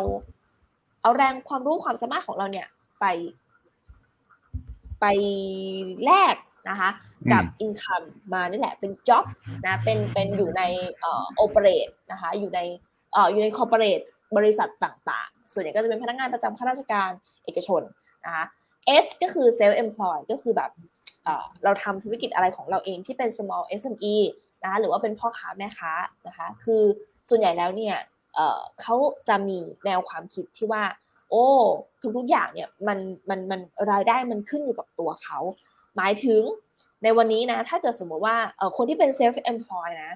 [1.01, 2.67] เอาแรงความรู้ความสามารถของเราเนี่ย
[2.99, 3.05] ไป
[5.01, 5.05] ไป
[6.05, 6.35] แลก
[6.69, 6.89] นะคะ
[7.31, 9.25] กับ income มานี่แหละเป็น job
[9.65, 10.63] นะเป็นเป็นอยู่ใน
[11.01, 12.59] เอ่อ operate นะคะอยู่ใน
[13.13, 14.03] เอ่ออยู่ใน corporate
[14.37, 17.09] บริษัทต่างๆ ส่วนใหญ่ก็จะเป็นพนักงานประจำข้าราชการ
[17.45, 17.81] เอกชน
[18.25, 18.45] นะคะ
[19.03, 20.71] S ก็คือ self employed ก็คือแบบ
[21.63, 24.15] เราทำธุรกิจอะไรของเราเองที่เป็น small SME
[24.63, 25.93] นะคะหรือว่าเป็นพ่อค้าแม่ค้า
[26.27, 26.83] นะคะคือ
[27.29, 27.95] ส่วนใหญ่แล้วเนี่ย
[28.81, 28.95] เขา
[29.29, 30.83] จะมีแนวความคิดที่ว่า
[31.29, 31.45] โอ้
[32.17, 32.97] ทุกๆอย่างเนี่ยมัน
[33.29, 33.59] มันมัน
[33.91, 35.39] รายได้มันขึ้นอยู่กับตัวเขา
[35.97, 36.41] หมายถึง
[37.03, 38.35] ในวันนี้นะ ถ้าเกิดสมมติว่า
[38.77, 40.13] คนที่เป็น self employed นะ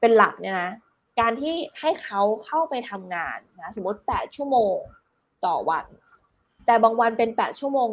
[0.00, 0.70] เป็นหลักเนี่ยนะ
[1.20, 4.76] การที่ให้เขาเข้าไปทำงานนะสมมติ 8 ชั่วโมง
[5.46, 5.84] ต่อวัน
[6.66, 7.88] แต่บางวันเป็น 8 ชั่วโมง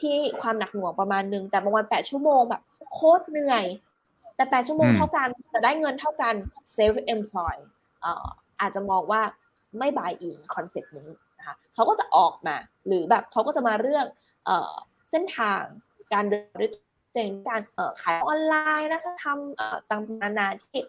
[0.00, 2.62] ที่ความหนักหน่วงประมาณนึง แต่บางวัน 8 ชั่วโมงแบบ
[2.92, 3.64] โคตรเหนื่อย
[4.36, 6.34] แต่ 8 ชั่วโมงเท่ากัน แต่ได้เงินเท่ากัน
[6.76, 7.56] self employ
[8.60, 9.22] อาจจะมองว่า
[9.78, 11.08] ไม่ buy in concept นี้
[11.44, 14.06] นะคะเขาก็จะออกมา หรือแบบเขาก็จะมาเรื่อง
[15.10, 15.62] เส้นทาง
[16.12, 16.82] การเดินด้วยตัว
[17.14, 17.60] เองการ
[18.02, 20.80] ขายออนไลน์นะคะทำต่างๆนานาที่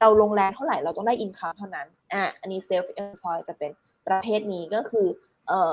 [0.00, 3.70] เราลงแรงเท่าไหร่เราต้องได้ income เท่านั้นอะอันนี้ self employ จะเป็น
[4.06, 5.06] ประเภทนี้ก็คือ
[5.48, 5.72] เออ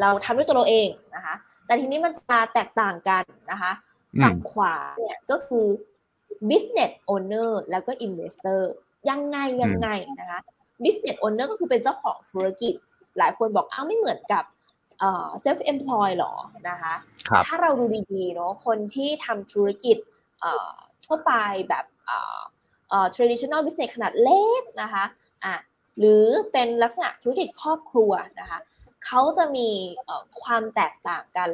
[0.00, 1.34] เราทำด้วยตัวเราเองนะคะ
[1.66, 3.72] แต่ทีนี้มันจะแตกต่างกันนะคะ
[4.22, 5.66] ฝั่งขวาเนี่ยก็คือ
[6.48, 8.60] business owner แล้วก็ investor
[9.10, 9.88] ยังไงยังไง
[10.20, 10.40] นะคะ
[10.82, 12.74] business owner ก็คือเป็นเจ้าของธุรกิจ
[13.18, 14.44] หลายคนบอกอ้าวไม่เหมือนกับ
[14.98, 16.34] เอ่อ self employ หรอ
[16.68, 16.94] นะคะ
[17.28, 19.96] คถ้าเราดูดีๆเนาะคนที่ทำธุรกิจ
[20.40, 20.70] เอ่อ
[21.06, 21.32] ทั่วไป
[21.68, 25.04] แบบเอ่อ traditional business ขนาดเล็กนะคะ
[25.44, 25.54] อะ
[25.98, 28.58] หรือเป็นลักษณะธุรกิจครอบครัวนะคะ
[29.06, 29.68] เขาจะมี
[30.42, 31.50] ความแตกต่างกัน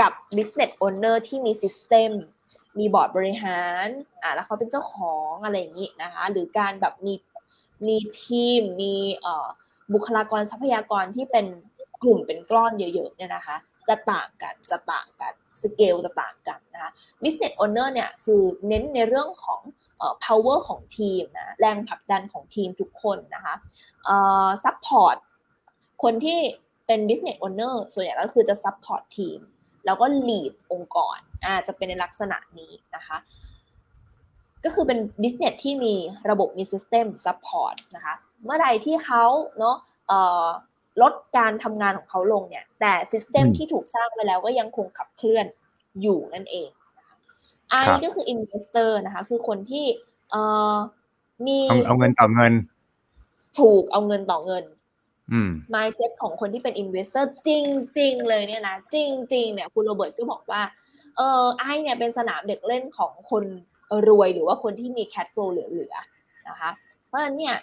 [0.00, 2.10] กับ business owner ที่มี system
[2.78, 3.86] มีบอร์ดบริหาร
[4.22, 7.14] อะแล้วเขาเป็นเจ้าของอะไรอย่างนี้นะคะ หรือการแบบมี
[7.88, 8.94] มีทีม มี
[9.94, 11.46] บุคลากรทรัพยากรที่เป็น
[12.02, 13.56] กลุ่มเป็นกล้อนเยอะๆเนี่ยนะคะ
[13.88, 16.90] จะต่างกันจะต่างกันสเกลจะต่างกันนะคะ
[17.22, 19.60] business owner เนี่ยคือเน้นในเรื่องของ
[20.24, 23.54] power ของทีมนะแรงผลักดันของทีมทุกคนนะคะ
[24.64, 25.16] support
[26.02, 26.38] คนที่
[26.86, 29.38] เป็น business owner ส่วนใหญ่ก็คือจะ support ทีม
[29.86, 33.16] แล้วก็ lead องค์กรอาจะเป็นในลักษณะนี้นะคะ
[34.64, 35.94] ก็คือเป็น business ที่มี
[36.30, 39.24] ระบบมี system support นะคะเมื่อใดที่เขา
[39.58, 39.76] เนาะ
[41.02, 45.46] ลดการทำงานของเขาลงเนี่ย แต่ system ที่ถูกสร้างไปแล้วก็ยังคงขับเคลื่อน
[46.02, 46.68] อยู่นั่นเอง
[47.70, 49.84] I ก็คือ investor นะคะ คือคนที่
[50.30, 50.42] เอ่
[50.74, 50.74] อ
[51.46, 52.52] มีเอาเงินต่อเงิน
[53.58, 54.64] ถูกเอาเงินต่อเงิน
[55.32, 57.50] อืม mindset ของคนที่เป็น investor จ
[57.98, 60.62] ริง ๆ เลยเนี่ยนะ จริง ๆ เนี่ย คุณโรเบิร์ตก็บอกว่า
[61.16, 63.44] เออ I เนี่ยเป็นสนามเด็กเล่นของคน
[64.08, 66.70] รวยหรือว่าคนที่มี cash flow เหลือๆนะคะ
[67.06, 67.56] เพราะฉะนั้นเนี่ย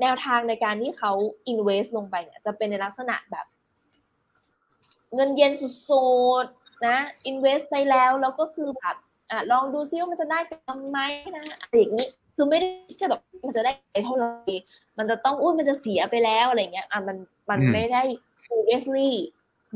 [0.00, 1.12] แนวทางในการที่เขา
[1.52, 3.46] invest ลงไปเนี่ยจะเป็นในลักษณะแบบ
[5.14, 6.08] เงินเย็นสุ
[6.44, 6.96] ดๆนะ
[7.30, 8.96] invest ไปแล้วแล้วก็คือแบบ
[9.30, 10.98] อะลองดูซิว่ามันจะได้กำไร
[11.36, 12.68] นะอะไรอย่างนี้คือไม่ได้
[13.00, 13.72] จะแบบมันจะได้
[14.04, 14.30] เท่าไหร่
[14.98, 17.16] มันจะต้องอุ้ยมันจะเสียไปแล้วอะไรเงี้ยอะมัน
[17.50, 18.02] มันไม่ได้
[18.44, 19.10] seriously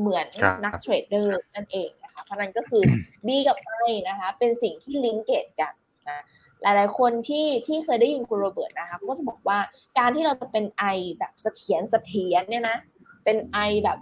[0.00, 0.26] เหมือน
[0.64, 2.82] นักเทรดเดอร์นั่นเอง นะคะเพราะนั้นก็คือ
[3.26, 3.56] B กับ
[3.88, 5.72] I นะคะ เป็นสิ่งที่ลิงเกตกัน
[6.08, 6.22] นะ
[6.62, 9.58] หลายๆ คนที่ที่เคยได้ยินคุณโรเบิร์ตนะคะก็จะบอกว่า
[9.98, 10.84] การที่เราจะเป็นไอ
[11.18, 12.76] แบบเสถียรเสถียรเนี่ยนะ
[13.24, 13.98] เป็นไอแบบ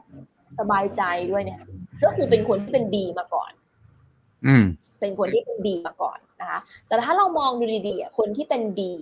[0.58, 1.60] สบายใจด้วยเนี่ย
[2.04, 3.52] ก็คือเป็นคนที่เป็นดีมาก่อน
[4.46, 4.64] อืม
[5.00, 8.94] เป็นคนที่เป็นดีมาก่อนนะคะ แต่ถ้าเรามองดูดีๆคนที่เป็นดี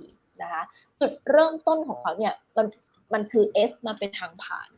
[0.42, 0.62] นะคะ
[1.00, 2.66] จุดเริ่มต้นของเขาเนี่ยมัน
[3.12, 4.68] มันคือเอสมาเป็นทางผ่าน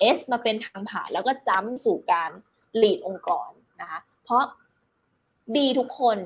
[0.00, 2.30] เอสมาเป็นทางผ่านแล้วก็จ้ำสู่การ
[2.76, 4.42] หลีดองค์กร นะคะ เพราะ
[5.56, 6.18] ดีทุกคน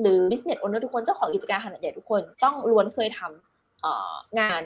[0.00, 4.62] หรือ business owner ทุกคนเจ้าของกิจการขนาดใหญ่ทุกคนต้องล้วนเคยทำงาน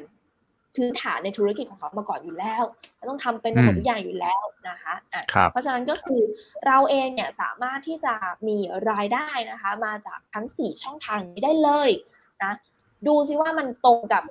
[0.75, 2.65] พื้นฐานในธุรกิจของเขามาก่อนอยู่แล้ว
[3.11, 6.21] ต้องทำเป็นหมดทุกอย่างอยู่แล้วนะคะะเพราะฉะนั้นก็คือ
[6.67, 8.15] เราเองเนี่ยสามารถที่จะ
[8.49, 8.59] มี
[8.91, 11.91] รายได้นะคะ มาจากทั้ง 4 ช่องทางนี้ได้เลย
[12.43, 12.53] นะ
[13.07, 14.23] ดูซิว่ามันตรงกับ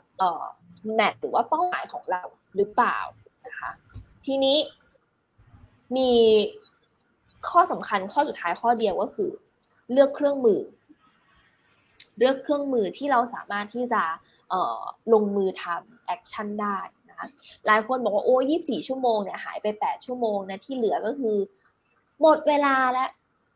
[0.96, 2.24] แมทหรือว่าเป้าหมายของเรา
[2.56, 2.98] หรือเปล่า
[3.48, 3.72] นะคะ
[4.26, 4.58] ทีนี้
[5.96, 6.12] มี
[7.50, 9.32] ข้อสำคัญข้อสุดท้ายข้อเดียวก็คือ
[9.92, 10.62] เลือกเครื่องมือ
[12.18, 14.04] เลือกเครื่องมือที่เราสามารถที่จะ
[15.14, 16.78] ลงมือทำแอคชั่นได้
[17.10, 17.30] นะ
[17.68, 21.38] หลายคนบอกว่าโอ้ยี่สี่ชั่วโมงเนี่ยหายไปแปดชั่วโมงนะที่เหลือก็คือ
[22.22, 23.10] หมดเวลาแล้ว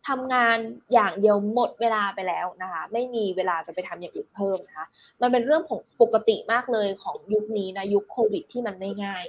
[0.07, 0.57] ทำงาน
[0.93, 4.85] อย่างเดียวหมดเวลาไปแล้วนะคะไม่มีเวลาจะไปทำอย่างอื่นเพิ่มนะคะ
[5.21, 9.25] มันเป็นเรื่องของปกติมากเลยของยุคนี้นะยุคโควิดที่มันไม่ง่าย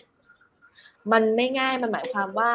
[1.13, 2.51] มันไม่ง่ายมันหมายความว่า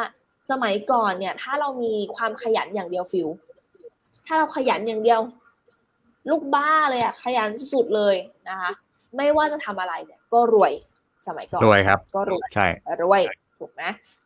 [0.50, 3.28] สมัยก่อนเนี่ย ถ้าเรามีความขยันอย่างเดียวฟิล
[4.26, 5.20] ถ้าเราขยันอย่างเดียว
[6.30, 8.16] ลูกบ้าเลยอะขยันสุดเลย
[8.48, 8.70] นะคะ
[9.16, 10.72] ไม่ว่าจะทำอะไรเนี่ย ก็รวย
[11.26, 12.66] สมัยก่อนรวยครับ ก็รวยใช่
[13.02, 13.22] รวย
[13.58, 13.82] ถูกไหม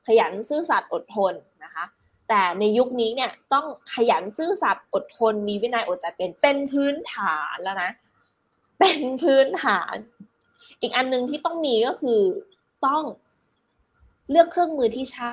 [0.07, 1.85] ขยันซื่อสัตย์อดทนนะคะ
[2.29, 7.91] แต่ในยุคนี้เนี่ยต้องขยันซื่อสัตย์อดทน มีวินัยอดใจเป็นเป็นพื้นฐานแล้วนะ
[8.79, 9.95] เป็นพื้นฐาน
[10.81, 12.21] อีกอันหนึ่งที่ต้องมีก็คือ
[12.87, 13.03] ต้อง
[14.31, 15.33] เลือกเครื่องมือที่ใช่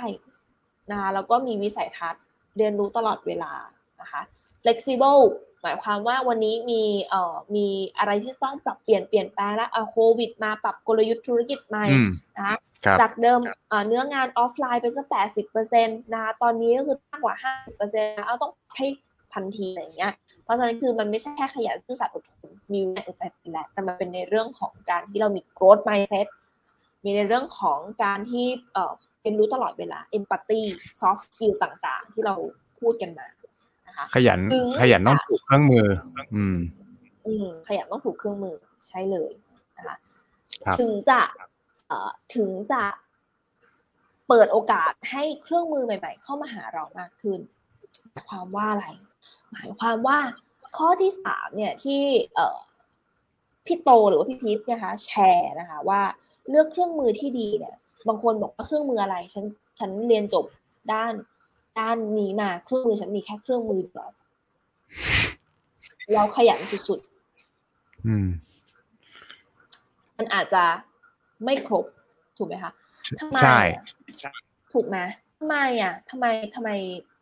[0.91, 2.23] นะคะแล้วก็มีวิสัยทัศน์
[2.58, 3.54] เรียนรู้ตลอดเวลา
[4.02, 4.21] นะคะ
[4.63, 5.21] flexible
[5.62, 18.88] หมายความว่าวันนี้มีเอ่อมีอะไรที่ต้องปรับเปลี่ยนเปลี่ยนแปลงแล้วเอาโควิด มาปรับกลยุทธ์ธุรกิจใหม่อืมนะคะครับจากเดิมเอ่อเนื้องานออฟไลน์ไปสักแปดสิบเปอร์เซ็นต์นะคะตอนนี้ก็คือมากกว่าห้าสิบเปอร์เซ็นต์เอาต้องให้
[19.34, 26.28] ทันทีอะไรอย่างเงี้ย เพราะฉะนั้นคือมันไม่ใช่แค่ขยันซื่อสัตย์อดทนมีวินัยอดใจเป็นแหละแต่มันเป็นในเรื่องของการที่เรามี growth mindset
[27.04, 30.61] มีในเรื่องของการที่เอ่อเรียนรู้ตลอดเวลา empathy
[30.99, 32.35] soft skill ต่างๆ ที่เรา
[32.79, 33.27] พูดกันมา
[33.87, 35.87] นะคะขยันถึงขยันต้องถูกเครื่องมือ
[36.35, 36.57] อืม
[37.27, 38.55] อืมขยันต้องถูกเครื่องมือ
[38.87, 39.31] ใช่เลย
[39.77, 39.95] นะคะ
[40.65, 41.21] ครับถึงจะ
[41.87, 42.83] เอ่อถึงจะ
[44.27, 47.39] เปิดโอกาสให้เครื่องมือใหม่ ๆ เข้ามาหาเรามากขึ้น
[48.11, 48.87] หมายความว่าอะไร
[49.51, 50.19] หมายความว่า
[50.77, 52.01] ข้อที่สามเนี่ยที่
[52.35, 52.57] เอ่อ
[53.65, 56.01] พี่โตหรือว่าพี่พีทนะคะ แชร์นะคะ ว่า
[56.49, 57.75] เลือกเครื่องมือที่ดีเนี่ย
[58.07, 59.45] บางคนบอกว่าเครื่องมืออะไรฉัน
[59.79, 60.45] ฉันเรียนจบ
[60.93, 61.13] ด้าน
[61.79, 64.09] ด้านนี้มาเครื่องมือฉันมีแค่เครื่องมือเดียว
[66.13, 68.27] เราขยันสุดๆอืม
[70.17, 70.63] มันอาจจะ
[71.45, 71.85] ไม่ครบ
[72.37, 72.71] ถูกไหมคะ
[73.19, 73.83] ทำไมใช่อะ
[74.73, 74.97] ถูกไหม
[75.39, 76.69] ทำไมอะทำไมทำไม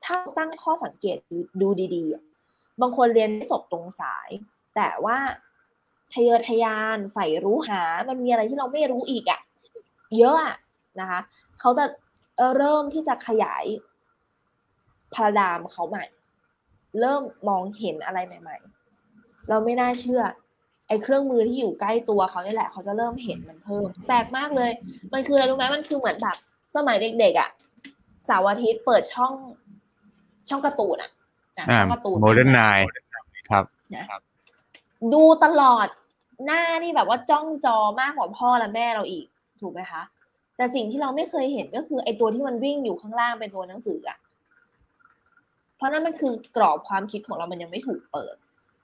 [0.05, 2.23] ถ้าตั้งข้อสังเกตดูดูดีๆอะ
[2.81, 4.29] บางคนเรียนไม่จบตรงสาย
[4.75, 5.17] แต่ว่า
[6.13, 9.39] ทะเยอทะยานใฝ่รู้หา มันมีอะไรที่เราไม่รู้อีกอะ
[10.17, 10.55] เยอะอะ
[10.99, 11.19] นะคะ
[11.59, 11.85] เขาจะ
[12.37, 13.65] เอ่อเริ่มที่จะขยาย
[15.13, 16.05] พาราดามเขาใหม่
[16.99, 18.57] เริ่มมองเห็นอะไรใหม่
[19.01, 20.21] ๆ เราไม่น่าเชื่อ
[20.87, 24.71] ไอ้เครื่องมือที่อยู่ใกล้ตัวเขานี่แหละเขาจะเริ่มเห็นมันเพิ่มแปลกมากเลย
[25.13, 26.37] มันคืออะไรรู้ไหมมันคือเหมือนแบบ
[26.75, 27.49] สมัยเด็กๆอะ
[28.25, 29.33] เสาร์อาทิตย์เปิดช่อง
[30.49, 31.11] ช่องการ์ตูนอะ
[31.57, 32.61] อะอ่าช่องการ์ตูนโมเดิร์นไน
[33.49, 34.21] ครับ
[35.13, 35.87] ดูตลอด
[36.45, 39.25] หน้านี่แบบว่าจ้องจอมากกว่าพ่อและแม่เราอีก
[39.61, 40.01] ถูกไหมคะ
[40.57, 44.17] แต่สิ่งที่เราไม่เคยเห็นก็คือไอ้ตัวที่มันวิ่งอยู่ข้างล่างเป็นตัวหนังสืออะ
[45.75, 48.35] เพราะนั่นมันคือกรอบความคิดของเรามันยังไม่ถูกเปิด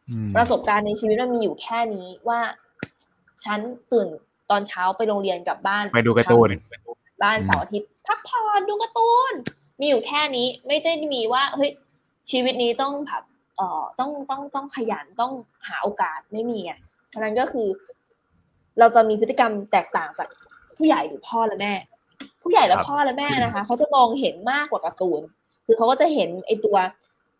[0.09, 2.39] อืมประสบการณ์ในชีวิตมันมีอยู่แค่นี้ว่า
[3.43, 3.59] ฉัน
[3.91, 4.07] ตื่น
[4.49, 6.49] ตอนเช้าไปโรงเรียนกลับบ้านไปดูการ์ตูน
[7.23, 9.33] บ้านอืมเสาร์อาทิตย์พักผ่อนดูการ์ตูน
[9.79, 11.71] มีอยู่แค่นี้ไม่ได้มีว่าเฮ้ย
[12.31, 13.23] ชีวิตนี้ต้องแบบ
[13.57, 15.31] เอ่อต้องต้องต้องขยันต้อง
[15.67, 16.79] หาโอกาสไม่มีอะ
[17.13, 17.67] ฉะนั้นก็คือ
[18.79, 20.27] เราจะมีพฤติกรรมแตกต่างจาก
[20.81, 21.73] ผู้ใหญ่หรือพ่อและแม่
[22.41, 25.21] ผู้ใหญ่และครับพ่อและแม่นะคะเขาจะมองเห็นมากกว่าการ์ตูน
[25.65, 26.77] คือเขาก็จะเห็นไอตัว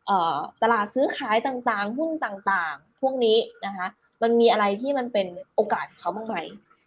[0.07, 3.87] เอ่อตลาดซื้อขายต่างๆ หุ้นต่างๆ พวกนี้นะคะ
[4.21, 6.37] มันมีอะไรที่มันเป็นโอกาสของเขาบ้างไหม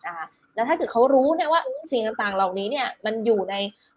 [0.07, 3.55] นะคะแล้วถ้าเกิดเขารู้เนี่ยว่าสิ่งต่างๆ เหล่านี้เนี่ยมันอยู่ใน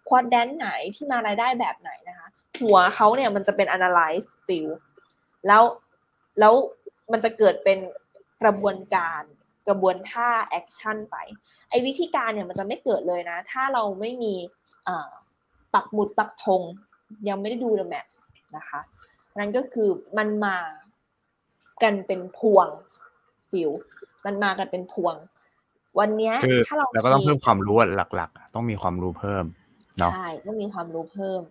[0.08, 2.28] ควอดแดนไหนที่มารายได้แบบไหนนะคะ
[2.62, 4.76] หัวเขาเนี่ยมันจะเป็น analyze field
[5.48, 5.64] แล้ว
[6.40, 6.54] แล้ว
[7.12, 7.80] มันจะเกิดเป็น
[8.42, 9.22] กระบวนการ
[9.68, 11.16] กระบวนท่าแอคชั่นไป
[11.70, 14.34] ไอ้วิธีการเนี่ยมันจะไม่เกิดเลยนะ ถ้าเราไม่มี
[14.88, 15.10] อ่า
[15.74, 16.62] ปักหมุดปักธง
[17.28, 18.08] ยังไม่ได้ดู the map
[18.58, 18.80] นะคะ
[19.38, 20.58] นั่นก็คือมันมา
[21.84, 22.68] กันเป็นพวง
[23.50, 23.72] ฟิว
[24.26, 25.16] มันมากันเป็นพวง
[26.00, 29.46] วันเนี้ยคือถ้าเราเราก็ต้องเพิ่มความรู้อะหลัก ๆ ต้องมีความรู้เพิ่ม
[30.00, 31.42] เนาะใช่ต้องมีความรู้เพิ่ม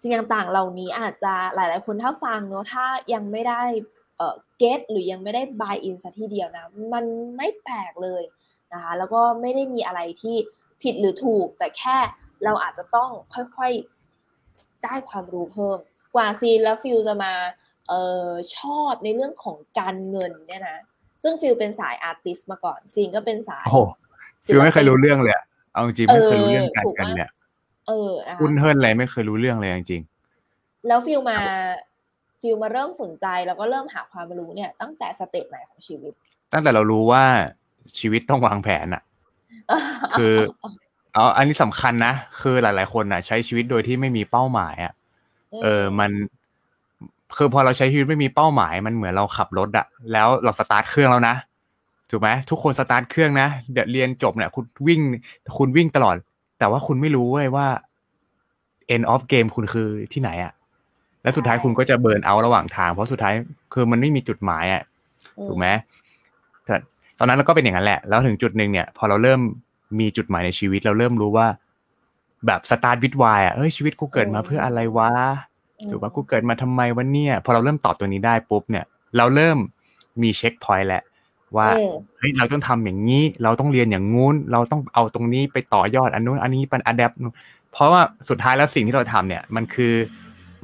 [0.00, 3.62] สิ่งต่างๆ เหล่านี้อาจจะหลาย ๆ คนถ้าฟังเนอะถ้ายังไม่ได้
[4.20, 7.04] เอ่อ get หรือยังไม่ได้ buy in สักทีเดียวนะ มัน
[7.36, 8.22] ไม่แปลกเลย
[8.72, 10.36] นะคะแล้วก็ไม่ได้มีอะไรที่
[10.82, 11.96] ผิดหรือถูก แต่แค่
[12.44, 15.78] เราอาจจะต้องค่อยๆได้ความรู้เพิ่ม
[16.14, 17.32] กว่าซีนและฟิลจะมา
[17.88, 20.78] เอ่อชอบในเรื่องของการเงินเนี่ยนะ
[21.22, 23.78] ซึ่งฟิลเป็นสาย artist มาก่อนซีนก็เป็นสายโอ้โห
[24.44, 27.30] ฟิลไม่เคยรู้เรื่องเลยอะเอาจริงๆไม่เคยรู้เรื่องการเออถูกกันปะเนี่ย
[27.88, 30.02] เออนะคะหุ้นเฮิร์นอะไรไม่เคยรู้เรื่องเลยจริง
[30.86, 31.38] แล้วฟิลมา
[32.40, 37.24] ฟิลมาเริ่มสนใจแล้วก็เริ่มหาความรู้เนี่ย ตั้งแต่ stage ไหนของชีวิตๆตั้งแต่เรารู้ว่า
[37.98, 39.02] ชีวิตต้องวางแผนอะ
[40.18, 40.34] คือ
[41.14, 44.92] เอาอันนี้สำคัญนะคือหลาย ๆ คนนะใช้ชีวิตโดยที่ไม่มีเป้าหมายอะ
[45.62, 46.10] เออมัน
[47.36, 51.34] คือพอเราใช้ชีวิตไม่มีเป้าหมายมันเหมือนเราขับรถอะแล้วเราสตาร์ทเครื่องแล้วนะ
[52.10, 55.00] ถูกไหมทุกคนสตาร์ทเครื่องนะเดี๋ยวเรียนจบเนี่ย คุณวิ่ง
[55.58, 56.16] คุณวิ่งตลอด
[56.58, 57.66] แต่ว่าคุณไม่รู้เว้ยว่า
[58.94, 60.52] end of game คุณคือที่ไหนอะ
[61.22, 63.32] และสุดท้ายคุณก็จะเบิร์นเอาท์ระหว่างทาง เพราะสุดท้าย
[63.74, 64.82] คือมันไม่มีจุดหมายอะ
[65.48, 65.66] ถูกไหม
[66.64, 66.76] แต่
[67.18, 69.40] ตอนนั้นเราก็เป็นอย่างนั้นแหละ แล้วถึงจุดหนึ่งเนี่ย พอเราเริ่ม
[70.00, 71.46] มีจุดหมายในชีวิตเราเริ่มรู้ว่า
[72.46, 75.10] แบบ start with why อะเอ้ยชีวิตกูเกิดมาเพื่ออะไรวะ
[75.90, 78.84] ถูกปะกูเกิดมาทำไมวะเนี่ย พอเราเริ่มตอบตัวนี้ได้ปุ๊บเนี่ย
[79.16, 79.58] เราเริ่ม
[80.22, 81.02] มี checkpoint แหละ
[81.56, 87.12] ว่าอืมเฮ้ยเราต้องทำอย่างนี้ เราต้องเรียนอย่างงู้น เราต้องเอาตรงนี้ไปต่อยอดอันนู้นอันนี้เป็น adapt
[87.72, 89.92] เพราะว่าสุดท้ายแล้วสิ่งที่เราทำเนี่ย มันคือ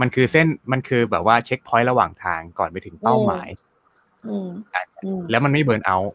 [0.00, 3.48] มันคือเส้นมันคือแบบว่า checkpoint ระหว่างทางก่อนไปถึงเป้าหมาย
[4.28, 4.48] อืม
[5.04, 6.12] อืมแล้วมันไม่ burn out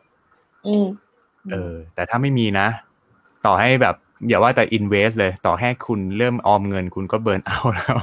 [0.67, 0.86] อืม
[1.52, 2.67] เออ แต่ถ้าไม่มีนะ
[3.46, 3.96] ต่อให้แบบ
[4.28, 7.98] อย่าว่าแต่ invest เลย ต่อให้คุณเริ่มออมเงินคุณก็ burn out แล้ว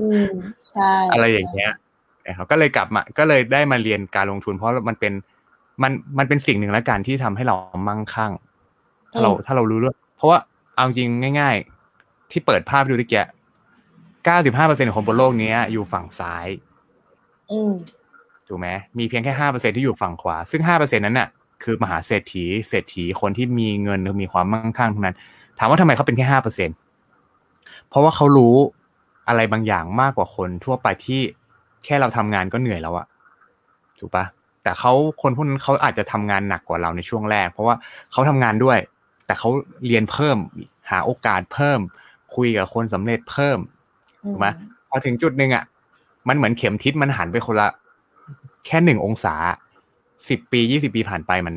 [0.00, 0.28] อืม
[0.70, 1.72] ใช่อะไรอย่างเงี้ย
[2.26, 5.12] นะครับก็เลยกลับมา ก็เลยได้มาเรียนการลงทุน เพราะมันเป็น
[5.82, 7.56] มันมันเป็นสิ่งหนึ่งแล้วกันที่ทำให้เรา
[7.88, 8.32] มั่งคั่ง
[9.12, 10.38] ถ้าเราถ้าเรารู้เรื่องเพราะว่า
[10.74, 11.08] เอาจริง
[11.40, 11.56] ง่าย
[11.94, 13.26] ๆ ที่เปิดภาพดูตะเกีย
[14.24, 16.46] เก้าสิบห้าเปอร์เซ็นของคนบนโลกนี้อยู่ฝั่งซ้าย
[17.50, 17.72] อืม
[18.48, 21.28] ถูกไหมมีเพียงแค่ห้าเปอร์เซ็นที่อยู่ฝั่งขวา ซึ่งห้าเปอร์เซ็นนั้นน่ะ
[21.62, 25.16] คือมหาเศรษฐีเศรษฐีคนที่มีเงินมีความมั่งคั่งทั้งนั้น
[25.58, 26.70] ถามว่าทำไมเขาเป็นแค่ห้าเปอร์เซ็น
[27.88, 28.56] เพราะว่าเขารู้
[29.28, 31.20] อะไรบางอย่างมากกว่าคนทั่วไปที่
[31.84, 33.06] แค่เราทำงานก็เหนื่อยแล้วอะ
[33.98, 34.24] ถูกปะ
[34.62, 37.76] แต่เขาคนพวกนั้นเขาอาจจะทำงานหนักกว่าเราในช่วงแรก เพราะว่า
[38.12, 38.78] เขาทำงานด้วย
[39.26, 39.48] แต่เขา
[39.86, 40.36] เรียนเพิ่ม
[40.90, 41.80] หาโอกาสเพิ่ม
[42.36, 43.58] คุยกับคนสำเร็จเพิ่ม
[44.32, 44.48] ถูกไหม
[44.90, 45.64] พอถึงจุดหนึ่งอะ
[46.28, 47.68] มันเหมือนเข็มทิศมันหันไปคนละ
[48.66, 49.34] แค่หนึ่งองศา
[50.28, 51.54] สิบปียี่สิบปีผ่านไปมัน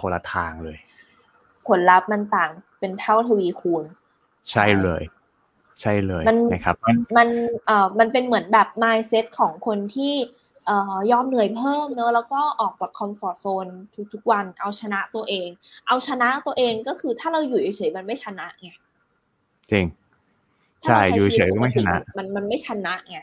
[0.00, 0.78] คนละทางเลย
[1.66, 3.84] ผลลัพธ์มันต่างเป็นเท่าทวีคูณ
[4.50, 5.02] ใช่เลย
[5.80, 6.76] ใช่เลยมันนะครับ
[7.16, 7.28] มัน
[7.66, 10.14] เอ่อมันเป็นเหมือนแบบ mindset ของคนที่
[10.66, 13.66] เอ่อยอมเหนื่อยเพิ่มเนอะแล้วก็ออกจากคอมฟอร์ z โซน
[14.12, 15.48] ทุกๆวันเอาชนะตัวเอง
[15.88, 18.68] เอาชนะตัวเองก็คือถ้าเราอยู่เฉยๆมันไม่ชนะไง
[19.70, 20.05] จริงถ้า
[20.86, 23.18] ใช่ราอยู่เฉยชีวิตก็ไม่ชนะปกติมันมันไม่ชนะไง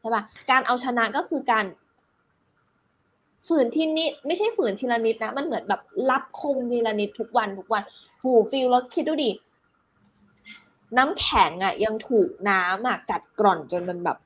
[0.00, 1.64] ใช่ป่ะการเอาชนะก็คือการ
[3.46, 7.82] ฝืนที่นิดไม่ใช่ฝืนทีละนิดนะมันเหมือนแบบรับคมทีละนิดทุกวันทุกวัน
[8.22, 9.30] หูฟิลแล้วคิดดูดิ
[10.96, 14.18] น้ำแข็งอะ ยังถูกน้ำอะกัดกร่อนจนมันแบบ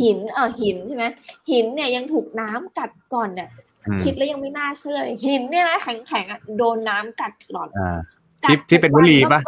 [0.00, 1.04] หินเออหินใช่ไหม
[1.50, 3.48] หินเนี่ยยังถูกน้ำกัดก่อนเนี่ย
[3.88, 7.98] อืมคิดแล้วยังไม่น่าเชื่อเลยหินเนี่ยนะแข็งแข็งๆอะโดนน้ำกัดกร่อนอ่า
[8.44, 9.40] กัดที่ที่เป็นวลีปะ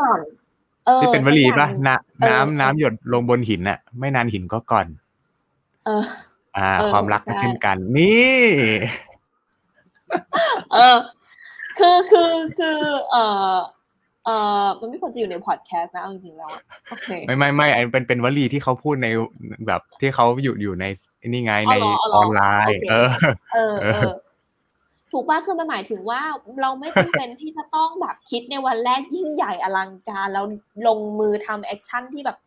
[0.86, 4.86] ทุกนก็กร่อนออที่เป็นวลีปะสักอย่างน้เออำน้ำน้ำหยดลงบนหินน่ะไม่นานหินก็ก่อน
[5.84, 6.04] เออ
[6.56, 8.40] อ่าเออความรักก็ใช่เช่นกัน นี่
[10.72, 10.96] เออ
[11.78, 12.78] คือคือคือ
[13.10, 13.16] เอ
[13.52, 13.56] อ
[14.24, 14.30] เอ
[14.64, 19.08] อมันไม่ควรจะอยู่ในพอดแคสต์นะเอาจริงๆแล้วอะโอเคไม่ไม่ไม่ไอ้เป็นเป็นวลีที่เขาพูดใน
[19.66, 20.84] แบบที่เขาอยู่อยู่ใน
[21.28, 23.08] นี่ไงในอ๋อเหรออ๋อเหรอออนไลน์โอเคเออ
[23.54, 24.10] เออเอเอออ
[25.12, 26.20] ถูกป่ะคือมันหมายถึงว่า
[26.62, 30.44] เราไม่จำเป็นที่จะต้องแบบคิดในวันแรกยิ่งใหญ่อลังการแล้ว
[30.86, 32.38] ลงมือทำ action ที่แบบ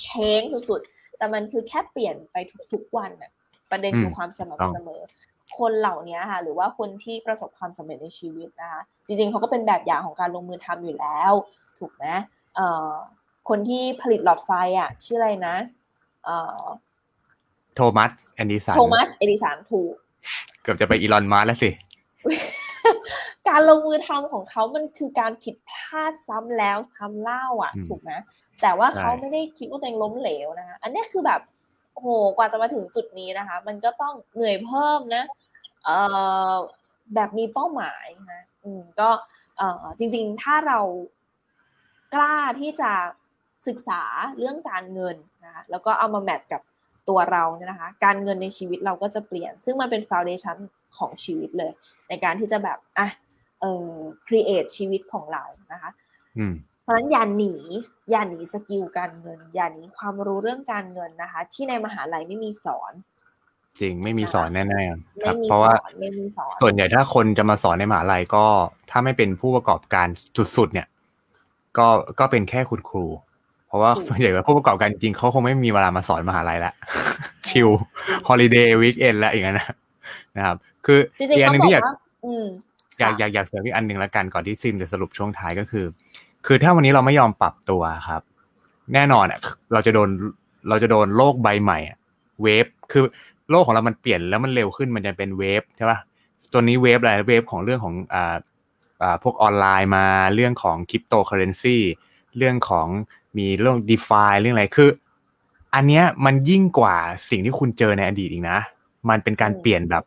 [0.00, 0.06] เจ๋
[0.40, 2.36] งสุดๆ แต่มันคือแค่เปลี่ยนไป
[2.72, 3.30] ทุกๆวันน่ะ
[3.70, 5.00] ประเด็นคือความสม่ำเสมอ
[5.58, 11.32] คนเหล่านี้ค่ะ หรือว่าคนที่ประสบความสำเร็จในชีวิตนะคะจริงๆเขาก็เป็นแบบอย่างของการลงมือทำอยู่แล้ว
[11.78, 12.06] ถูกไหม
[12.56, 12.90] เอ่อ
[13.48, 15.56] คนที่ผลิตหลอดไฟอะ ชื่ออะไรนะ
[16.24, 16.62] เอ่อ
[17.74, 19.94] โทมัสเอดิสันโทมัสเอดิสันถูก
[20.49, 21.70] เกือบจะไปอีลอนมัสก์แล้วสิ
[23.48, 28.12] การลงมือทำของเขามันคือการผิดพลาดซ้ำแล้วซ้ำเล่าอะอืมถูกไหม
[28.62, 31.40] แต่ว่าใช่เขาไม่ได้คิดว่าตัวเองล้มเหลวนะคะ อันเนี้ยคือแบบ
[31.92, 35.24] โอ้โหกว่าจะมาถึงจุดนี้นะคะ มันก็ต้องเหนื่อยเพิ่มนะ
[35.84, 35.96] เอ่
[36.52, 36.54] อ
[37.14, 39.08] แบบมีเป้าหมายนะอืมก็
[39.56, 40.80] เอ่อจริง ๆ ถ้าเรา
[42.14, 42.90] กล้าที่จะ
[43.66, 44.02] ศึกษา
[44.38, 46.62] เรื่องการเงินนะคะแล้วก็เอามา match กับ
[47.08, 50.56] ตัวเราเนี่ยนะคะ การเงินในชีวิตเราก็จะเปลี่ยน ซึ่งมันเป็นฟ u n เดชัน
[50.96, 51.72] ของชีวิตเลย
[52.08, 53.08] ในการที่จะแบบอะ
[53.60, 53.94] เอ่อ
[54.26, 55.90] create ชีวิตของเรานะคะ
[56.38, 57.54] อืมเพราะฉะนั้นอย่าหนี
[58.10, 62.92] อย่าหนี skill การเงิน อย่าหนีความรู้เรื่องการเงินนะคะ ที่ในมหาลัยไม่มีสอน
[63.80, 68.44] จริงไม่มีสอนแน่ๆคไม่รับมีเพราะสว่าอนไม่มีสอนส่วนใหญ่ถ้าคนจะมาสอนในมหาลัยก็
[68.90, 70.06] ถ้าไม่เป็นผู้ประกอบการ
[70.56, 70.88] สุดๆเนี่ย
[71.78, 71.86] ก็
[72.20, 73.06] ก็เป็นแค่คุณครู
[73.70, 76.72] เพราะว่าส่วนใหญ่แล้วผู้ประกอบการจริงเขาคงไม่มีเวลามาสอนมหาลัยละ
[77.48, 77.68] ชิล
[78.28, 79.66] ฮอลิเดย์วีคเอนแล้วอย่างนั้นนะ
[80.36, 80.56] นะครับ
[80.86, 81.94] คือจริงอีกๆอันเขาหนึ่งบอที่กอยากว่า
[82.24, 82.46] อืม
[82.98, 85.84] อยากอยากอยากเสริมอีกอันหนึ่งละกันก่อนที่ซิมจะสรุปช่วงท้ายก็คือ
[86.46, 88.22] คือถ้าวันนี้เราไม่ยอมปรับตัวครับ
[88.94, 89.40] แน่นอนอะ
[89.72, 90.08] เราจะโดน
[90.68, 91.98] เราจะโดนโลกใบใหม่อะ
[92.42, 93.02] wave คือ
[93.50, 95.98] โลกของเรามันเปลี่ยนแล้วมันเร็วขึ้นมันจะเป็น wave ใช่ป่ะ
[96.52, 98.36] ตัวนี้ wave อะไร wave ของเรื่องของอ่า
[99.02, 101.78] อ่าพวกออนไลน์มาเรื่องของคริปโตเคอเรนซี
[102.38, 102.86] เรื่องของ
[103.38, 104.90] มีเรื่อง d e f i เรื่องอะไรคือ
[105.74, 106.96] อันเนี้ยมันยิ่งกว่า
[107.30, 108.58] สิ่งที่คุณเจอในอดีตอีกนะ
[109.08, 110.04] มันเป็นการอืมเปลี่ยนแบบ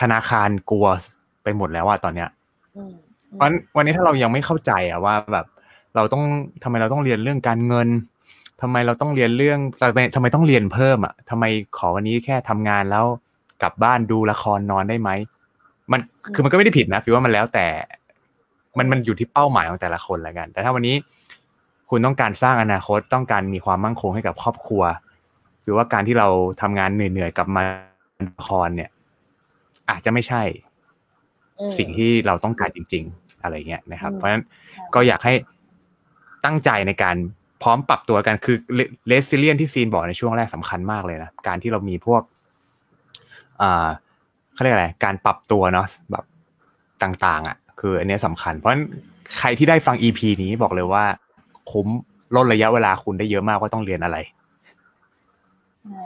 [0.00, 0.86] ธนาคารกลัว
[1.42, 2.28] ไปหมดแล้วอะตอนเนี้ย
[2.76, 2.92] อืม
[3.34, 5.46] เพราะฉะนั้นวันนี้ถ้าเรายังไม่เข้าใจอะว่าแบบ
[5.96, 6.22] เราต้อง
[6.62, 7.88] ทำไมเราต้องเรียนเรื่องการเงิน
[8.62, 11.44] ทำไมเราต้องเรียนเรื่องทำไมทำไมต้องเรียนเพิ่มอะทำไม
[11.78, 13.04] ขอวันนี้แค่ทำงานแล้ว
[13.62, 15.10] กลับบ้านดูละครนอนได้ไหม
[15.92, 16.00] มัน
[16.34, 17.66] คือมันก็ไม่ได้ผิดนะฟิวว่ามันแล้วแต่
[18.78, 20.94] มันมันอยู่ที่เป้าหมายของแต่ละคนละกัน แต่ถ้าวันนี้
[21.90, 24.82] คุณต้องการสร้างอนาคตต้องการมีความมั่งคงให้กับครอบครัว
[25.62, 26.28] หรือว่าการที่เรา
[26.60, 27.62] ทำงานเหนื่อยๆกลับมา
[28.28, 28.90] ละครเนี่ย
[29.90, 30.42] อาจจะไม่ใช่
[31.58, 34.44] อืมสิ่งที่เราต้องการจริง ๆ อะไรเงี้ยนะครับอืมเพราะฉะนั้น
[34.94, 35.34] ก็อยากให้
[36.44, 37.16] ตั้งใจในการ
[37.62, 38.56] พร้อมปรับตัวกันคือ
[39.08, 42.22] เลสซิเลียนที่ซีนบอกในช่วงแรกสำคัญมากเลยนะการที่เรามีพวก
[43.62, 43.88] อ่า
[44.54, 46.24] เขาเรียกอะไรการปรับตัวเนาะแบบ
[47.02, 48.84] ต่าง ๆ อะ คือ อันเนี้ยสำคัญ เพราะฉะนั้น
[49.38, 51.04] ใครที่ได้ฟัง EP นี้บอกเลยว่า
[51.70, 51.88] คุ้ม
[52.34, 54.18] ลดระยะเวลาคุณได้เยอะมากว่าต้องเรียนอะไร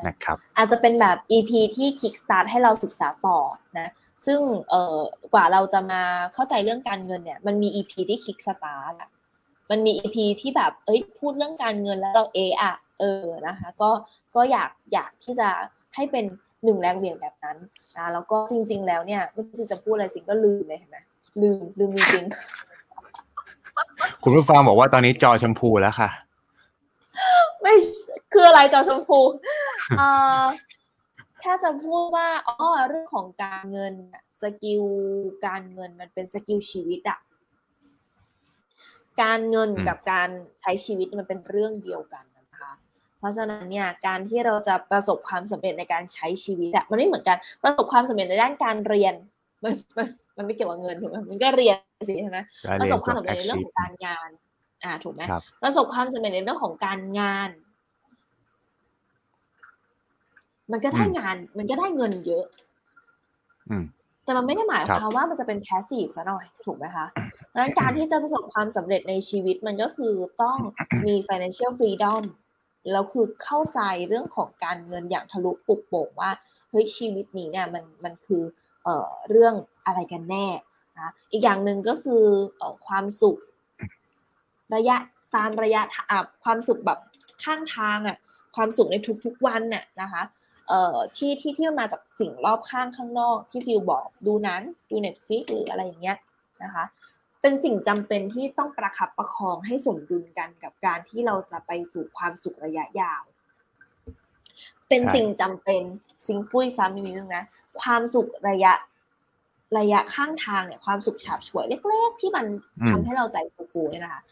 [0.06, 3.38] นะครับอาจจะเป็นแบบ EP ที่ Kickstart ให้เราศึกษาต่อ
[3.78, 3.88] นะ
[4.26, 4.40] ซึ่ง
[4.70, 4.98] เอ่อ
[5.32, 6.02] กว่าเราจะมา
[6.34, 9.10] เข้าใจเรื่องการเงินเนี่ย มันมี EP ที่ Kickstart อะ
[9.70, 13.90] มันมี EP ที่แบบเอ้ยพูดเรื่องการเงินแล้วเราเอะอะเออนะคะก็
[14.36, 15.48] ก็อยากอยากที่จะ
[15.94, 16.24] ให้เป็น
[16.64, 17.56] หนึ่งแรงเหวี่ยงแบบนั้น
[17.96, 20.98] นะแล้วก็จริง ๆ แล้วเนี่ยไม่รู้จะพูดอะไรจริงก็ลืมเลยเห็นไหม
[21.42, 22.71] ลืมลืมจริงๆ
[24.24, 26.10] คุณผู้ฟังบอกว่าตอนนี้จอชมพูแล้วค่ะ
[27.60, 27.74] ไม่
[28.32, 29.20] คืออะไรจอชมพู
[29.98, 30.08] เอ่
[30.42, 30.44] อ
[31.40, 34.82] แค่จะพูดว่าอ๋อเรื่องของการเงินน่ะ skill
[35.46, 37.18] การเงินมันเป็น skill ชีวิตอะ
[39.22, 40.28] การเงินอืมกับการ
[40.60, 42.70] ใช้ชีวิตมันเป็นเรื่องเดียวกันนะคะ
[43.18, 49.14] เพราะฉะนั้นเนี่ยการที่เราจะประสบความสำเร็จในการใช้ชีวิตอะมันไม่เหมือนกันประสบความสำเร็จในด้านการเรียน
[49.64, 50.06] มันมัน
[50.36, 51.76] มันไม่เกี่ยวกับเงินถูกไหมมันก็เรียน
[52.09, 54.28] สิใช่ไหมได้ประเรียสนบความจสำเร็จในเรื่องของ achieve การงาน
[54.84, 57.50] อ่า ถูกไหมครับประสบความสำเร็จในเรื่องของการงาน
[60.72, 62.44] มันก็ได้อืมงาน มันก็ได้เงินเยอะ
[63.70, 63.84] อืม
[64.24, 67.07] แต่มันไม่ได้หมายครัคบวามว่ามันจะเป็นแพสซีฟซะหน่อย ถูกไหมคะ
[67.53, 70.59] ดังนั้นการที่จะประสบความสำเร็จในชีวิตมันก็คือต้อง
[71.07, 72.22] มี financial freedom
[72.90, 76.30] แล้วคือเข้าใจเรื่องของการเงินอย่างทะลุปุกโป่งว่า
[76.70, 78.42] เฮ้ยชีวิตนี้เนี่ยมันมันคือ
[78.84, 79.55] เอ่อเรื่อง
[79.86, 80.46] อะไรกันแน่
[80.97, 82.24] นะอีกอย่างหนึ่งก็คือ
[82.59, 83.38] เอ่อความสุข
[84.74, 84.97] ระยะ
[85.36, 86.99] ตามระยะทางอะความสุขแบบ
[87.45, 88.16] ข้างทางอะ
[88.57, 90.22] ความสุขในทุกๆวันน่ะนะคะ
[90.68, 96.16] เอ่อที่ที่ที่มันมาจากสิ่งรอบข้างข้างนอกที่ฟิลบอกดูหนังดู Netflix หรืออะไรอย่างเงี้ย
[96.62, 96.84] นะคะ
[97.40, 103.22] เป็นสิ่งจำเป็นที่ต้องประคับประคองให้สมดุลกันกับการที่เราจะไปสู่ความสุขระยะยาว
[104.88, 105.82] เป็นใช่สิ่งจำเป็น
[106.26, 107.45] สิ่งปุ้ยซ้ำอีกนิดนึงนะ
[107.80, 108.72] ความสุขระยะ
[109.78, 112.46] ระยะข้างทางเนี่ยความสุขฉาบฉวยเล็ก ๆ ที่มัน
[112.80, 113.36] อืมทำให้เราใจ
[113.72, 114.22] ฟูๆเนี่ยนะคะ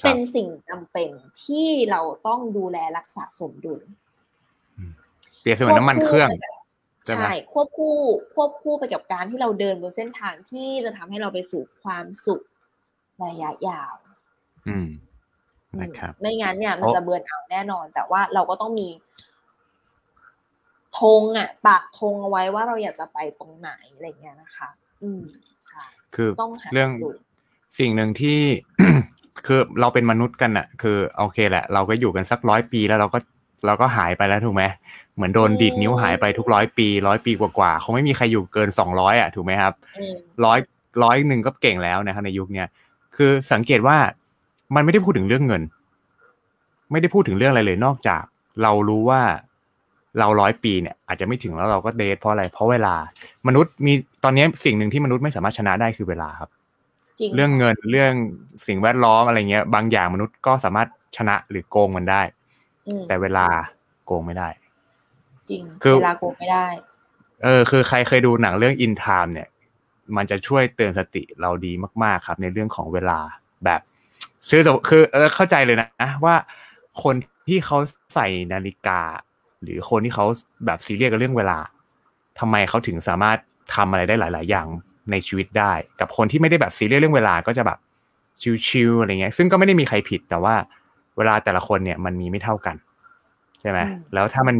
[0.00, 1.10] ครับเป็นสิ่งจำเป็น
[1.44, 3.80] ที่เราต้องดูแลรักษาสมดุล
[5.40, 6.28] เปรียบเสมือนน้ำมันเครื่อง
[7.06, 7.96] ใช่ไหมใช่ควบคู่
[8.34, 12.42] ควบคู่ไปกับการที่เราเดินบนเส้นทางที่จะทำให้เราไปสู่ความสุข
[13.24, 13.94] ระยะยาว
[14.68, 14.88] อืม
[15.72, 18.88] อืมนะครับไม่งั้นเนี่ยมันโอ้จะเบือนเอาท์แน่นอน แต่ว่าเราก็ต้องมี
[20.98, 24.68] ธงอะปากธงเอาไว้ว่าเราอยากจะไปตรงไหนอะไรเงี้ยนะคะ
[25.04, 25.20] อืม
[25.66, 25.82] ใช่
[26.14, 27.16] คือต้องหาเรื่องสมดุล
[27.78, 28.38] สิ่งหนึ่งที่
[29.46, 33.18] คือเราเป็นมนุษย์กันอะคือโอเคแหละ เราก็อยู่กันสักร้อยปีแล้วเราก็
[33.66, 34.64] เราก็หายไปแล้วถูกไหม
[35.16, 40.58] เหมือนโดนดีดนิ้วหายไปทุกร้อยปีร้อยปีกว่าๆคงไม่มีใครอยู่เกินสองร้อยอะถูกไหมครับอืมร้อย
[41.02, 42.68] ร้อยหนึ่งก็เก่งแล้วนะครับในยุคเนี้ย
[43.16, 43.96] คือสังเกตว่า
[44.74, 45.62] มันไม่ได้พูดถึงเรื่องเงิน
[46.92, 48.22] ไม่ได้พูดถึงเรื่องอะไรเลยนอกจาก
[48.62, 49.22] เรารู้ว่า
[50.18, 52.94] เราร้อยปีเนี่ยอาจจะไม่ถึงแล้วเราก็เดทเพราะอะไร เพราะเวลา
[53.46, 53.92] มนุษย์มี
[54.24, 56.50] ตอนนี้สิ่งหนึ่งที่มนุษย์ไม่สามารถชนะได้คือเวลาครับ
[57.18, 58.12] จริงเรื่องเงินเรื่อง
[58.66, 62.22] สิ่งแวดล้อมอะไรเงี้ย บางอย่างมนุษย์ก็สามารถชนะหรือโกงมันได้
[62.86, 63.46] อืมแต่เวลา
[64.06, 64.48] โกงไม่ได้
[65.50, 66.66] จริงคือเวลาโกงไม่ได้
[67.44, 69.48] เออ คือใครเคยดูหนังเรื่อง In Time เนี่ย
[70.16, 73.18] มันจะช่วยเตือนสติเราดีมาก ๆ ครับ ในเรื่องของเวลา
[73.64, 73.80] แบบ
[74.50, 76.34] คือแต่คือเออเข้าใจเลยนะว่า
[77.02, 77.14] คน
[77.48, 77.78] ที่เขา
[78.14, 79.00] ใส่นาฬิกา
[79.62, 80.26] หรือคนที่เขา
[80.66, 81.58] แบบซีเรียสกับเรื่องเวลา
[82.38, 83.38] ทำไมเขาถึงสามารถ
[83.74, 84.66] ทำอะไรได้หลาย ๆ อย่าง
[85.10, 87.78] ในชีวิตได้ กับคนที่ไม่ได้แบบซีเรียสเรื่องเวลาก็จะแบบ
[88.66, 90.54] ชิวๆอะไรเงี้ย ซึ่งก็ไม่ได้มีใครผิดแต่ว่า
[91.16, 92.76] เวลาแต่ละคนเนี่ยมันมีไม่เท่ากัน
[93.60, 94.56] ใช่ไหมอืมแล้วถ้ามัน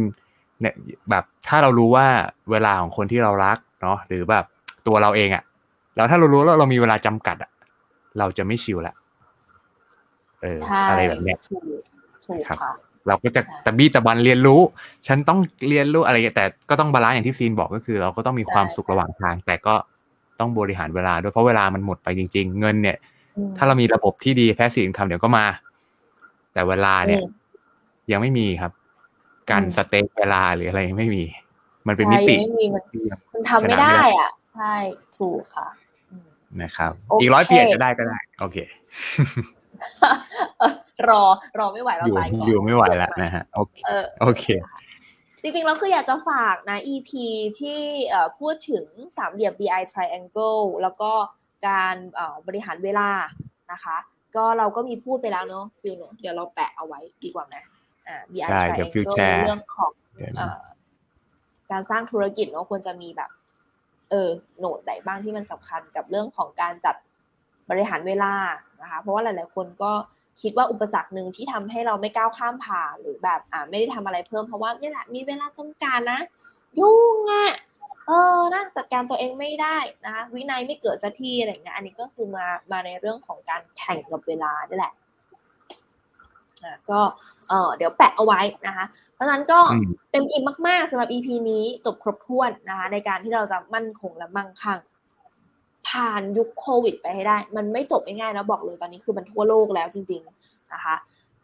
[0.61, 0.73] เนี่ย
[1.09, 2.07] แบบถ้าเรารู้ว่า
[2.51, 4.45] เวลาของคนที่เรารักเนาะหรือแบบ
[4.87, 5.43] ตัวเราเองอะ
[5.95, 7.51] แล้วถ้าเรารู้แล้วเรามีเวลาจำกัดอะ
[8.19, 8.93] เราจะไม่ chill ละ
[10.41, 11.61] เออใช่อะไรแบบเนี้ยถูก
[12.25, 12.73] ถูกครับค่ะ
[13.07, 14.61] เราก็จะใช่ตะบี้ตะบันเรียนรู้
[15.07, 15.39] ฉันต้อง
[15.69, 19.75] เรียนรู้อะไรอย่างเงี้ยแต่ก็ต้อง balance อย่างที่ซีนบอกก็คือ เราก็ต้องมีความสุขระหว่างทาง แต่ก็
[20.39, 22.97] ต้องบริหารเวลาด้วยเพราะเวลามันหมดไปจริง ๆ เงินเนี่ย
[23.37, 25.45] อืมถ้าเรามีระบบที่ดี passive income เดี๋ยวก็มา
[26.53, 27.31] แต่เวลาเนี่ยอืม
[28.11, 28.71] ยังไม่มีครับ
[29.49, 31.23] การอืมสเต็กเวลาหรืออะไรยังไม่มี
[31.87, 34.73] มันเป็นใช่มิติยังไม่มีมันที่ยังมันทำไม่ได้ อะ ใช่
[35.17, 35.67] ถูกค่ะ
[36.11, 36.27] อืม
[36.61, 38.57] นะครับโอเคอีกร้อยปีอาจจะได้ก็ได้ โอเค
[39.15, 39.21] เอ
[39.53, 39.56] อ
[41.09, 41.23] รอ
[41.59, 44.45] รอไม่ไหวเราอยู่ตายก่อนอยู่ไม่ไหวแล้วนะฮะโอเคเออโอเค
[45.41, 47.09] จริงๆแล้วคืออยากจะฝากนะ EP
[47.59, 48.85] ที่เอ่อพูดถึง
[49.17, 51.11] สามเหลี่ยม BI triangle แล้วก็
[51.67, 53.09] การเอ่อบริหารเวลา
[53.71, 53.97] นะคะ
[54.35, 57.55] ก็เราก็มีพูดไปแล้วเนอะฟิวเนอะเดี๋ยวเราแปะเอาไว้ดีกว่าไหม
[58.07, 60.59] อ่า BI ใช่เดี๋ยวฟิว triangle แชร์เรื่องของเดี๋ยวเอ่นะอ
[61.71, 63.29] การสร้างธุรกิจเนอะควรจะมีแบบ
[64.09, 66.95] เออโหนดไหนบ้างที่มันสำคัญกับเรื่องของการจัด
[67.69, 68.33] บริหารเวลา
[68.81, 69.91] นะคะเพราะว่าหลายๆ คนก็
[70.41, 76.19] คิดว่าอุปสรรคหนึ่งที่ทำให้เราไม่ก้าวข้ามผ่านหรือแบบอ่าไม่ได้ทำอะไรเพิ่มเพราะว่านี่แหละมีเวลาจำกัดนะ
[76.79, 77.51] ยุ่งอะ่ะ
[78.07, 84.93] เออนะจัดการตัวเองไม่ได้นะคะวินัยไม่เกิดสักทีอะไรอย่างเงี้ยอันนี้ก็คือมามาในเรื่องของการแข่งกับเวลานี่แหละ
[86.63, 86.99] อะก็
[87.49, 94.79] เออเดี๋ยวแปะเอาไว้นะคะ เพราะฉะนั้นก็อืมเต็มอิ่มมากๆสำหรับ EP นี้จบครบถ้วนนะคะในการที่เราจะมั่นคงและมั่งคั่ง
[95.89, 100.95] ผ่านยุคโควิด ไปให้ได้ มันไม่จบง่ายๆแล้วบอกเลยตอนนี้คือมันทั่วโลกแล้วจริง ๆนะคะ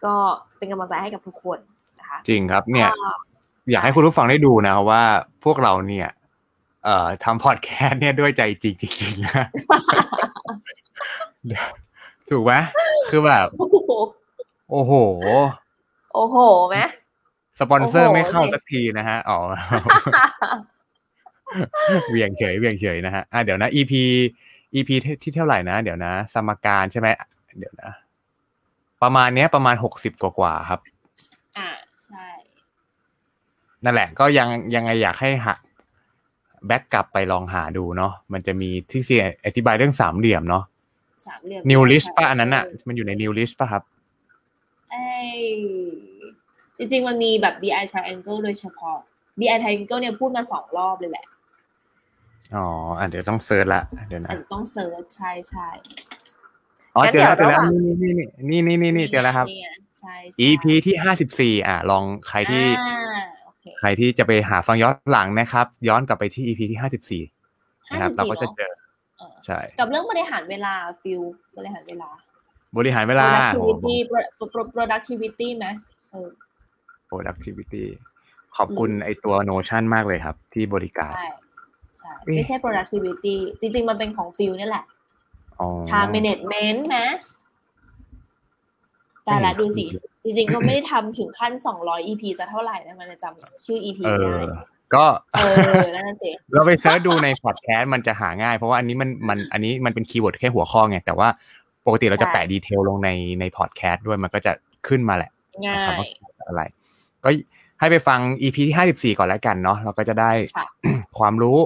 [0.03, 0.13] ก็
[0.57, 1.59] เป็นกำลังใจให้กับทุกคน
[1.99, 3.09] นะคะ จริงครับเนี่ยก็
[3.71, 5.01] อยากให้คุณผู้ฟังได้ดูนะว่า
[5.43, 6.09] พวกเราเนี่ย
[6.83, 9.45] เอ่อทำพอดแคสต์เนี่ยด้วยใจจริงจริงๆนะ
[12.29, 12.53] ถูกไหม
[13.09, 13.91] คือแบบโอ้โห
[14.71, 14.93] โอ้โห
[16.13, 16.37] โอ้โห
[16.69, 16.77] ไหม
[17.59, 19.39] สปอนเซอร์โอ้โหไม่เข้าเนี่ยสักทีนะฮะ อ๋อ
[22.09, 23.93] เหวี่ยงเฉยเหวี่ยงเฉยนะฮะอะเดี๋ยวนะ EP
[24.75, 27.07] EP ที่ที่เท่าไหร่นะ เดี๋ยวนะ สมการใช่ไหม
[27.59, 27.91] เดี๋ยวนะ
[29.01, 30.79] ประมาณเนี้ยประมาณหกสิบกว่าๆครับ
[31.57, 31.69] อ่า
[32.03, 32.25] ใช่
[33.83, 35.55] นั่นแหละ ก็ยังยังไงอยากให้หา
[36.67, 40.63] แบ็กกลับไปลองหาดูเนาะมันจะมีที่เสียอธิบายเรื่องสามเหลี่ยมเนาะ
[41.27, 43.83] สามเหลี่ยมนิวลิสป่ะอันนั้นอะมันอยู่ในนิวลิสป่ะครับ
[44.91, 45.31] เอ้ย
[46.77, 48.97] จริงๆ มันมีแบบ BI triangle โดยเฉพาะ
[49.39, 51.25] BI triangle เนี่ยพูดมาสองรอบเลยแหละ
[52.55, 52.65] อ๋อ
[52.99, 55.67] อะเดี๋ยวต้องเซิร์ชละเดี๋ยวอานะจจะต้องเซิร์ชใช่ใช่
[56.95, 57.71] อ๋องั้นเจอแล้วเดี๋เจยวอแล้วระหว่าง
[58.01, 58.11] นี่
[58.49, 59.67] นี่นี่นี่นี่นี่เจอแล้วครับนี่ไง
[59.99, 67.23] ใช่ใช่ EP ที่ห้าสิบสี่อะลองใครที่อ่าโอเคใครที่จะไปหาฟังย้อนหลังนะครับ ย้อนกลับไปที่ EP ที่ห้าสิบสี่
[67.89, 68.73] ห้านะครับสิบเราสี่ก็จะเนาะเจอ
[69.17, 71.21] เออใช่กับเรื่องบริหารเวลาฟิล
[71.57, 72.09] บริหารเวลา
[72.77, 75.65] บริหารเวลา productivity pro- pro- productivity ไหม
[76.11, 76.29] เออ
[77.09, 77.83] productivity
[78.57, 81.29] ขอบคุณไอตัว Notion มากเลยครับ ที่บริการใช่
[81.99, 84.85] ใช่เอ๊ะไม่ใช่ productivity จริง ๆ มันเป็นของฟิลนี่แหละ
[85.59, 86.97] อ๋อ time management ไหม
[89.25, 89.97] แต่ละไม่ดูสิคื
[90.29, 94.63] อจริง ๆ ก็ไม่ได้ทำถึงขั้น200 EP จะเท่าไหร่นะมันจะจำชื่อ EP เอไม่อได้
[94.95, 95.45] ก็เอ
[95.83, 101.27] อนั่นนะสิเราไป search ดูในพอดแคสต์มันจะหาง่ายเพราะว่าอันนี้มันมันอันนี้มันเป็น keyword แค่หัวข้อไง แต่ว่า
[101.85, 104.51] ปกติเราจะใช่แปะ detail ลงในในพอดแคสต์ด้วยมันก็จะ
[104.87, 105.31] ขึ้นมาแหละ
[105.65, 106.07] ง่านะครับยว่า
[106.47, 106.61] อะไร
[107.23, 107.29] ก็
[107.79, 110.67] ให้ไปฟัง EP ที่ห้าสิบสี่ก่อนแล้วกันเนาะเราก็จะได้ค่ะ
[111.19, 111.57] ความรู้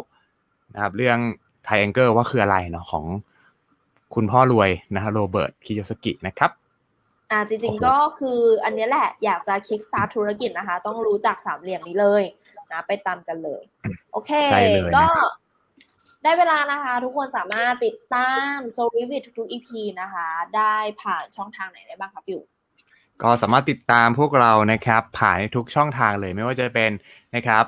[0.78, 1.19] นะครับ เรื่อง
[1.65, 3.05] Triangle ว่าคืออะไรเนาะของ
[4.15, 6.51] คุณพ่อรวยนะฮะโรเบิร์ตคิโยสกินะครับ
[7.32, 12.23] อ่าจริงโอ้โหๆก็คืออันเนี้ยแหละอยากจะ kick start ธุรกิจนะคะ ต้องรู้จักสามเหลี่ยมนี้เลย
[12.71, 13.63] นะไปตามกันเลย
[14.11, 15.32] โอเคใช่เลยก็นะครับ
[16.23, 19.69] ได้เวลานะคะ ทุกคนสามารถติดตาม s o r i v i t ทุกๆ EP
[20.01, 22.39] นะคะ ได้ผ่านช่องทางไหนได้บ้างคะฟิว
[23.21, 26.91] ก็สามารถติดตามพวกเรานะครับ ผ่านในทุกช่องทางเลยไม่ว่าจะเป็น
[27.36, 27.65] นะครับ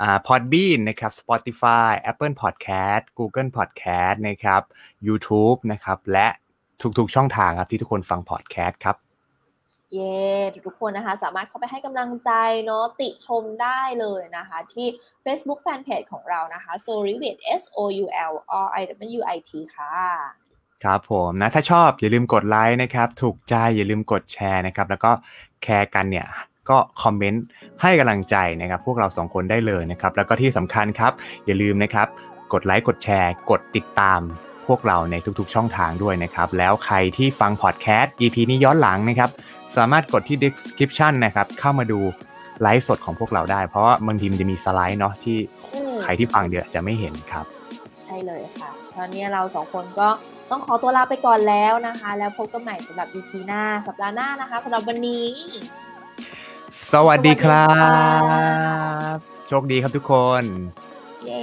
[0.00, 4.62] อ่า Podbean นะครับ Spotify Apple Podcast Google Podcast นะครับ
[5.06, 6.28] YouTube นะครับและ
[6.98, 8.96] ทุกๆช่องทางครับที่ทุกคนฟัง podcast ครับ
[9.92, 10.18] เย้
[10.66, 12.30] ทุกๆคนนะคะ สามารถเข้าไปให้กำลังใจ
[12.64, 14.86] เนาะติชมได้เลยนะคะ ที่
[15.24, 18.34] Facebook Fanpage ของเรานะคะ s o r i v i t S O U L
[18.64, 18.82] R I
[19.18, 19.94] W I T ค่ะ
[20.84, 25.10] ครับผมนะถ้าชอบอย่าลืมกดไลค์นะครับ ถูกใจอย่าลืมกดแชร์นะครับ แล้วก็
[25.62, 26.26] แคร์กันเนี่ย
[26.70, 27.44] ก็คอมเมนต์
[27.82, 31.12] ให้กำลังใจนะครับพวกเราสองคนได้เลยนะครับแล้วก็ที่สำคัญครับ
[31.46, 32.06] อย่าลืมนะครับ
[32.52, 34.20] กดไลค์กดแชร์ กดติดตาม
[34.66, 39.30] พวกเราในทุกๆ ช่องทางด้วยนะครับ แล้วใครที่ฟังพอดแคสต์ EP นี้ย้อนหลังนะครับ
[39.76, 42.00] สามารถกดที่ description นะครับ เข้ามาดู
[42.62, 45.36] ไลฟ์สดของพวกเราได้ เพราะว่าบางทีมันจะมีสไลด์เนาะที่
[45.74, 47.44] อืมใครที่ฟังเดี๋ยวจะไม่เห็นครับ
[48.04, 50.08] ใช่เลยค่ะ ตอนนี้เราสองคนก็
[50.50, 55.26] ต้องขอตัวลาไปก่อนแล้วนะคะ แล้วพบกันใหม่สำหรับ EP หน้า สัปดาห์หน้านะคะสำหรับวันนี้
[56.92, 60.44] สวัสดีครัสวัสดีครับบโชคดีครับทุกคน
[61.26, 61.40] เย้